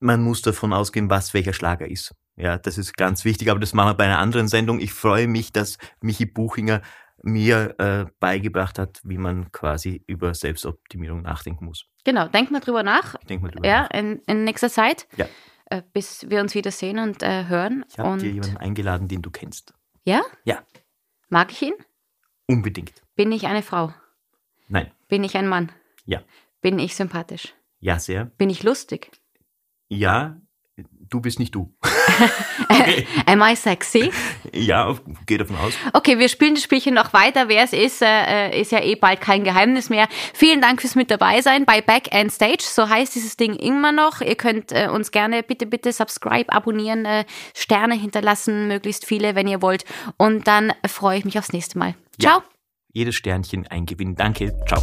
[0.00, 2.12] man muss davon ausgehen, was welcher Schlager ist.
[2.36, 4.78] Ja, das ist ganz wichtig, aber das machen wir bei einer anderen Sendung.
[4.80, 6.82] Ich freue mich, dass Michi Buchinger
[7.22, 11.86] mir äh, beigebracht hat, wie man quasi über Selbstoptimierung nachdenken muss.
[12.04, 13.14] Genau, denk mal drüber nach.
[13.20, 13.90] Ich denke mal drüber Ja, nach.
[13.90, 15.08] in, in nächster Zeit.
[15.16, 15.26] Ja.
[15.70, 17.84] Äh, bis wir uns wieder sehen und äh, hören.
[17.88, 19.72] Ich habe dir jemanden eingeladen, den du kennst.
[20.04, 20.22] ja?
[20.44, 20.62] Ja.
[21.28, 21.74] Mag ich ihn?
[22.46, 23.02] Unbedingt.
[23.16, 23.92] Bin ich eine Frau?
[24.68, 24.92] Nein.
[25.08, 25.72] Bin ich ein Mann?
[26.04, 26.20] Ja.
[26.60, 27.54] Bin ich sympathisch?
[27.80, 28.26] Ja, sehr.
[28.26, 29.10] Bin ich lustig?
[29.88, 30.40] Ja,
[31.10, 31.74] du bist nicht du.
[33.26, 34.10] Am I sexy?
[34.52, 34.94] ja,
[35.26, 35.74] geh davon aus.
[35.92, 37.48] Okay, wir spielen das Spielchen noch weiter.
[37.48, 40.08] Wer es ist, äh, ist ja eh bald kein Geheimnis mehr.
[40.34, 42.62] Vielen Dank fürs mit dabei sein bei Back and Stage.
[42.62, 44.20] So heißt dieses Ding immer noch.
[44.20, 49.48] Ihr könnt äh, uns gerne bitte, bitte subscribe, abonnieren, äh, Sterne hinterlassen, möglichst viele, wenn
[49.48, 49.84] ihr wollt.
[50.16, 51.94] Und dann freue ich mich aufs nächste Mal.
[52.20, 52.38] Ciao.
[52.38, 52.44] Ja.
[52.92, 54.16] Jedes Sternchen eingewinnen.
[54.16, 54.54] Danke.
[54.66, 54.82] Ciao.